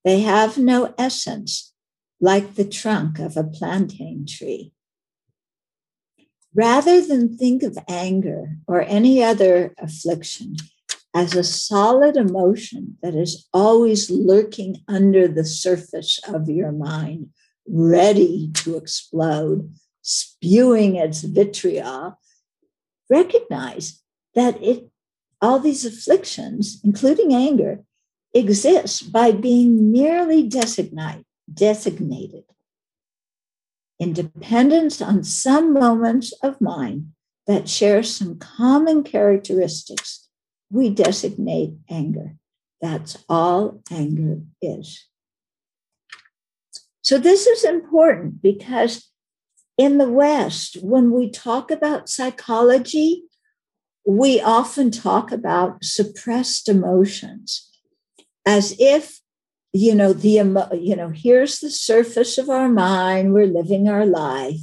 [0.05, 1.73] They have no essence,
[2.21, 4.73] like the trunk of a plantain tree.
[6.55, 10.57] Rather than think of anger or any other affliction
[11.15, 17.29] as a solid emotion that is always lurking under the surface of your mind,
[17.69, 22.19] ready to explode, spewing its vitriol,
[23.09, 24.03] recognize
[24.35, 24.89] that it
[25.43, 27.81] all these afflictions, including anger,
[28.35, 32.45] exist by being merely designate, designated
[34.01, 37.13] in dependence on some moments of mind
[37.47, 40.29] that share some common characteristics,
[40.71, 42.35] we designate anger.
[42.81, 45.07] That's all anger is.
[47.03, 49.10] So, this is important because
[49.81, 53.25] in the West, when we talk about psychology,
[54.07, 57.71] we often talk about suppressed emotions
[58.45, 59.21] as if
[59.73, 64.61] you know the you know here's the surface of our mind we're living our life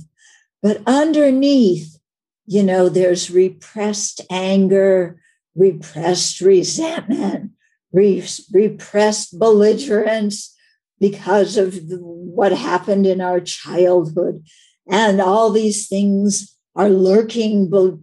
[0.62, 1.98] but underneath
[2.46, 5.20] you know there's repressed anger
[5.56, 7.52] repressed resentment
[7.94, 10.54] repressed belligerence
[11.00, 14.44] because of what happened in our childhood
[14.90, 17.98] and all these things are lurking be-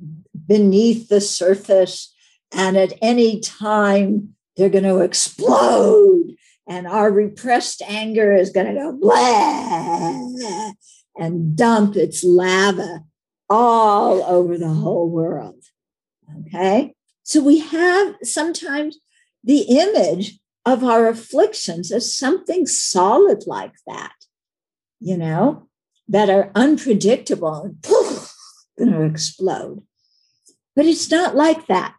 [0.46, 2.14] beneath the surface
[2.52, 6.34] and at any time they're going to explode
[6.66, 10.72] and our repressed anger is going to go blah
[11.16, 13.04] and dump its lava
[13.50, 15.62] all over the whole world.
[16.46, 16.94] Okay.
[17.22, 18.98] So we have sometimes
[19.42, 24.14] the image of our afflictions as something solid like that,
[25.00, 25.68] you know,
[26.08, 27.82] that are unpredictable and
[28.78, 29.82] going to explode.
[30.76, 31.94] But it's not like that.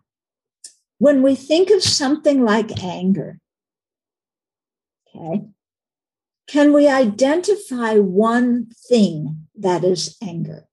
[0.97, 3.39] When we think of something like anger,
[5.15, 5.45] Okay.
[6.47, 10.67] Can we identify one thing that is anger?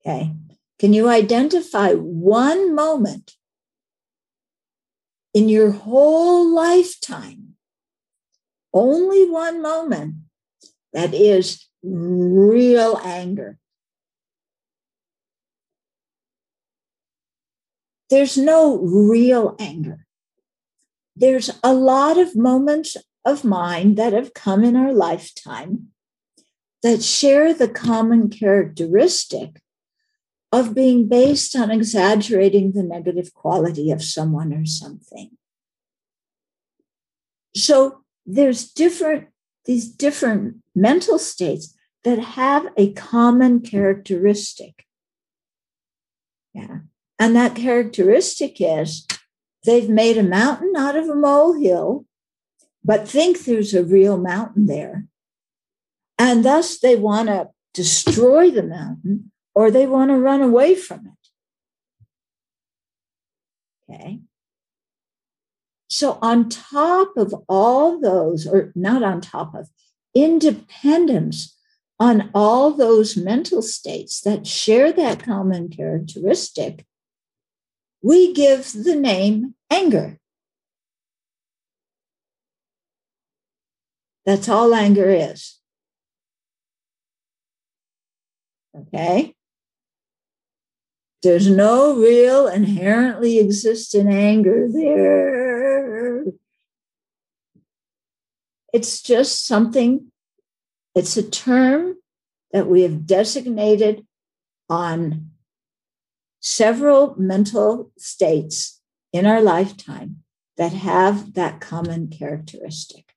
[0.00, 0.34] Okay.
[0.78, 3.32] Can you identify one moment
[5.32, 7.45] in your whole lifetime,
[8.76, 10.16] only one moment
[10.92, 13.58] that is real anger?
[18.10, 20.06] There's no real anger
[21.16, 25.88] there's a lot of moments of mind that have come in our lifetime
[26.82, 29.60] that share the common characteristic
[30.52, 35.30] of being based on exaggerating the negative quality of someone or something.
[37.56, 39.28] So there's different,
[39.64, 41.74] these different mental states
[42.04, 44.84] that have a common characteristic.
[46.52, 46.80] Yeah.
[47.18, 49.06] And that characteristic is
[49.64, 52.04] they've made a mountain out of a molehill,
[52.84, 55.06] but think there's a real mountain there.
[56.18, 61.06] And thus they want to destroy the mountain or they want to run away from
[61.06, 61.12] it.
[63.94, 64.20] Okay.
[65.96, 69.70] So, on top of all those, or not on top of,
[70.14, 71.56] independence
[71.98, 76.84] on all those mental states that share that common characteristic,
[78.02, 80.18] we give the name anger.
[84.26, 85.58] That's all anger is.
[88.78, 89.34] Okay?
[91.22, 95.45] There's no real inherently existent anger there.
[98.76, 100.12] It's just something,
[100.94, 101.96] it's a term
[102.52, 104.06] that we have designated
[104.68, 105.30] on
[106.40, 108.82] several mental states
[109.14, 110.24] in our lifetime
[110.58, 113.14] that have that common characteristic.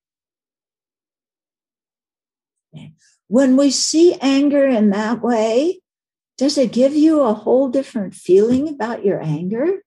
[3.27, 5.81] When we see anger in that way,
[6.38, 9.84] does it give you a whole different feeling about your anger?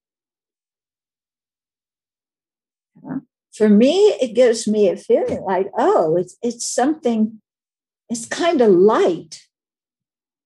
[3.54, 7.40] For me, it gives me a feeling like, oh, it's, it's something,
[8.08, 9.42] it's kind of light.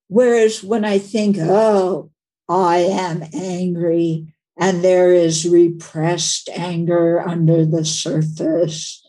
[0.08, 2.10] Whereas when I think, oh,
[2.48, 9.04] I am angry and there is repressed anger under the surface,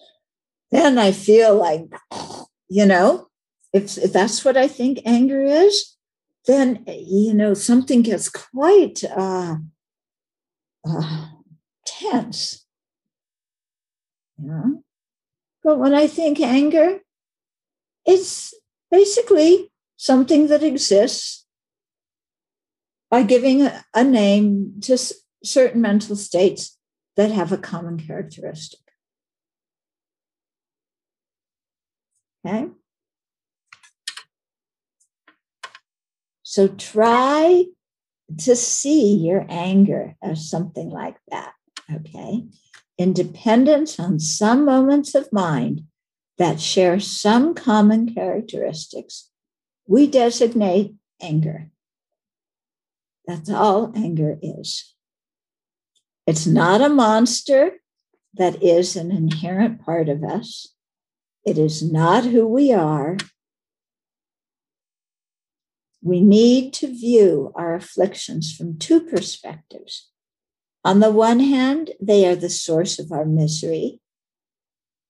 [0.71, 1.85] then I feel like,
[2.69, 3.27] you know,
[3.73, 5.95] if, if that's what I think anger is,
[6.47, 9.57] then you know something gets quite uh,
[10.87, 11.27] uh,
[11.85, 12.65] tense.
[14.43, 14.63] Yeah.
[15.63, 16.99] But when I think anger,
[18.05, 18.53] it's
[18.89, 21.45] basically something that exists
[23.09, 24.97] by giving a, a name to
[25.43, 26.77] certain mental states
[27.15, 28.79] that have a common characteristic.
[32.45, 32.67] Okay.
[36.43, 37.65] So try
[38.39, 41.53] to see your anger as something like that.
[41.93, 42.45] Okay.
[42.97, 45.83] Independence on some moments of mind
[46.37, 49.29] that share some common characteristics,
[49.87, 51.69] we designate anger.
[53.25, 54.93] That's all anger is.
[56.25, 57.73] It's not a monster
[58.33, 60.73] that is an inherent part of us.
[61.45, 63.17] It is not who we are
[66.07, 70.09] we need to view our afflictions from two perspectives.
[70.87, 73.99] On the one hand, they are the source of our misery.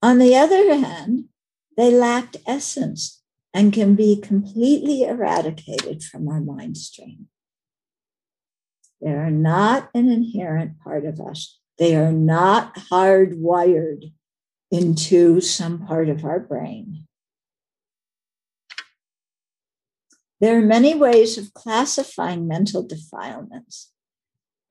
[0.01, 1.25] On the other hand,
[1.77, 3.21] they lacked essence
[3.53, 7.27] and can be completely eradicated from our mind stream.
[9.01, 11.59] They are not an inherent part of us.
[11.77, 14.11] They are not hardwired
[14.71, 17.05] into some part of our brain.
[20.41, 23.91] There are many ways of classifying mental defilements.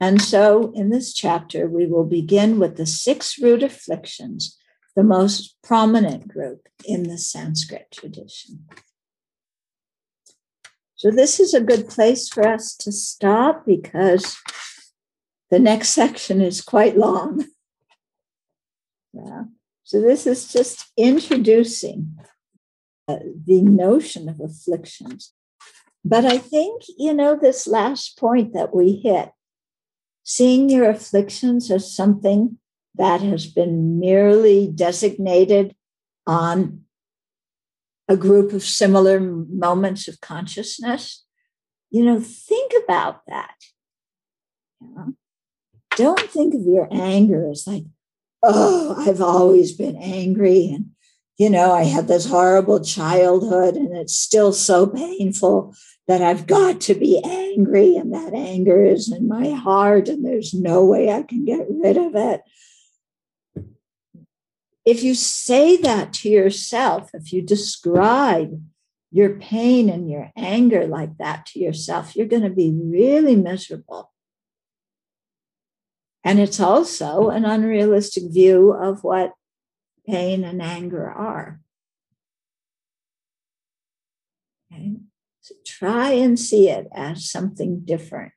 [0.01, 4.59] And so in this chapter, we will begin with the six root afflictions,
[4.95, 8.67] the most prominent group in the Sanskrit tradition.
[10.99, 14.39] So, this is a good place for us to stop because
[15.51, 17.45] the next section is quite long.
[19.13, 19.45] Yeah.
[19.85, 22.19] So, this is just introducing
[23.09, 23.17] uh,
[23.47, 25.33] the notion of afflictions
[26.09, 29.31] but I think, you know, this last point that we hit,
[30.29, 32.59] seeing your afflictions as something
[32.97, 35.73] that has been merely designated
[36.27, 36.81] on
[38.09, 41.25] a group of similar moments of consciousness,
[41.91, 43.55] you know, think about that.
[44.81, 45.15] You know?
[45.95, 47.85] Don't think of your anger as like,
[48.43, 50.91] oh, I've always been angry and
[51.39, 55.77] you know, I had this horrible childhood and it's still so painful
[56.09, 60.55] that I've got to be angry and that anger is in my heart and there's
[60.55, 62.43] no way I can get rid of it.
[64.85, 68.63] If you say that to yourself, if you describe
[69.11, 74.13] your pain and your anger like that to yourself, you're going to be really miserable.
[76.23, 79.33] And it's also an unrealistic view of what
[80.07, 81.61] pain and anger are.
[84.73, 84.97] Okay.
[85.79, 88.33] Try and see it as something different.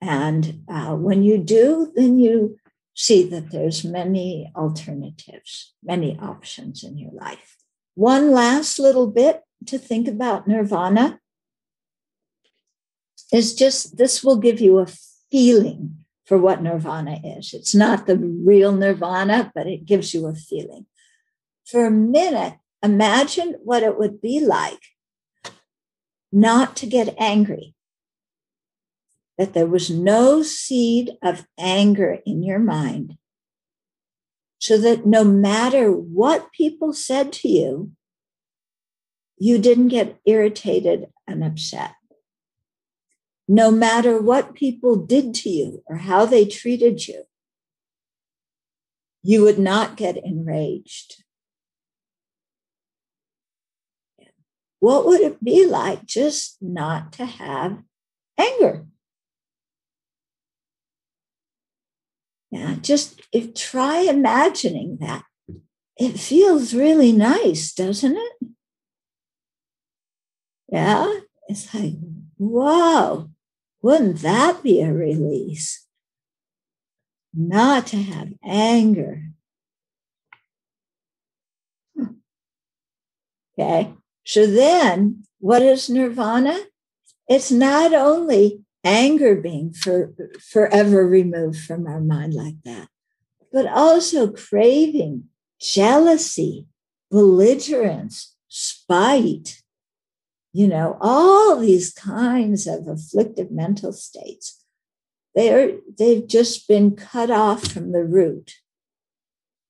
[0.00, 2.58] And uh, when you do, then you
[2.92, 7.56] see that there's many alternatives, many options in your life.
[7.94, 11.20] One last little bit to think about nirvana
[13.32, 14.88] is just this will give you a
[15.30, 17.54] feeling for what nirvana is.
[17.54, 20.86] It's not the real nirvana, but it gives you a feeling.
[21.64, 24.80] For a minute, imagine what it would be like
[26.32, 27.74] not to get angry,
[29.36, 33.18] that there was no seed of anger in your mind,
[34.58, 37.92] so that no matter what people said to you,
[39.36, 41.94] you didn't get irritated and upset.
[43.48, 47.24] No matter what people did to you or how they treated you,
[49.22, 51.21] you would not get enraged.
[54.82, 57.84] What would it be like just not to have
[58.36, 58.84] anger?
[62.50, 65.22] Yeah, just if try imagining that.
[65.96, 68.32] It feels really nice, doesn't it?
[70.66, 71.94] Yeah, it's like,
[72.36, 73.30] wow,
[73.82, 75.86] wouldn't that be a release?
[77.32, 79.28] Not to have anger.
[81.96, 82.14] Hmm.
[83.56, 83.94] Okay,
[84.24, 86.58] so then what is nirvana?
[87.28, 92.88] It's not only anger being for, forever removed from our mind like that,
[93.52, 95.24] but also craving,
[95.60, 96.66] jealousy,
[97.10, 99.62] belligerence, spite,
[100.52, 104.64] you know, all these kinds of afflictive mental states.
[105.34, 108.56] They're, they've just been cut off from the root.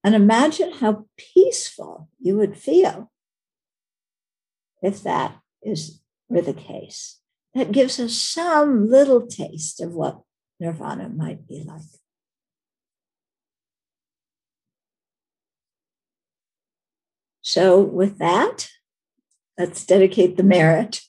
[0.03, 3.12] And imagine how peaceful you would feel
[4.83, 7.21] if that is were the case
[7.55, 10.23] that gives us some little taste of what
[10.59, 11.83] nirvana might be like.
[17.43, 18.69] So, with that,
[19.59, 21.03] let's dedicate the merit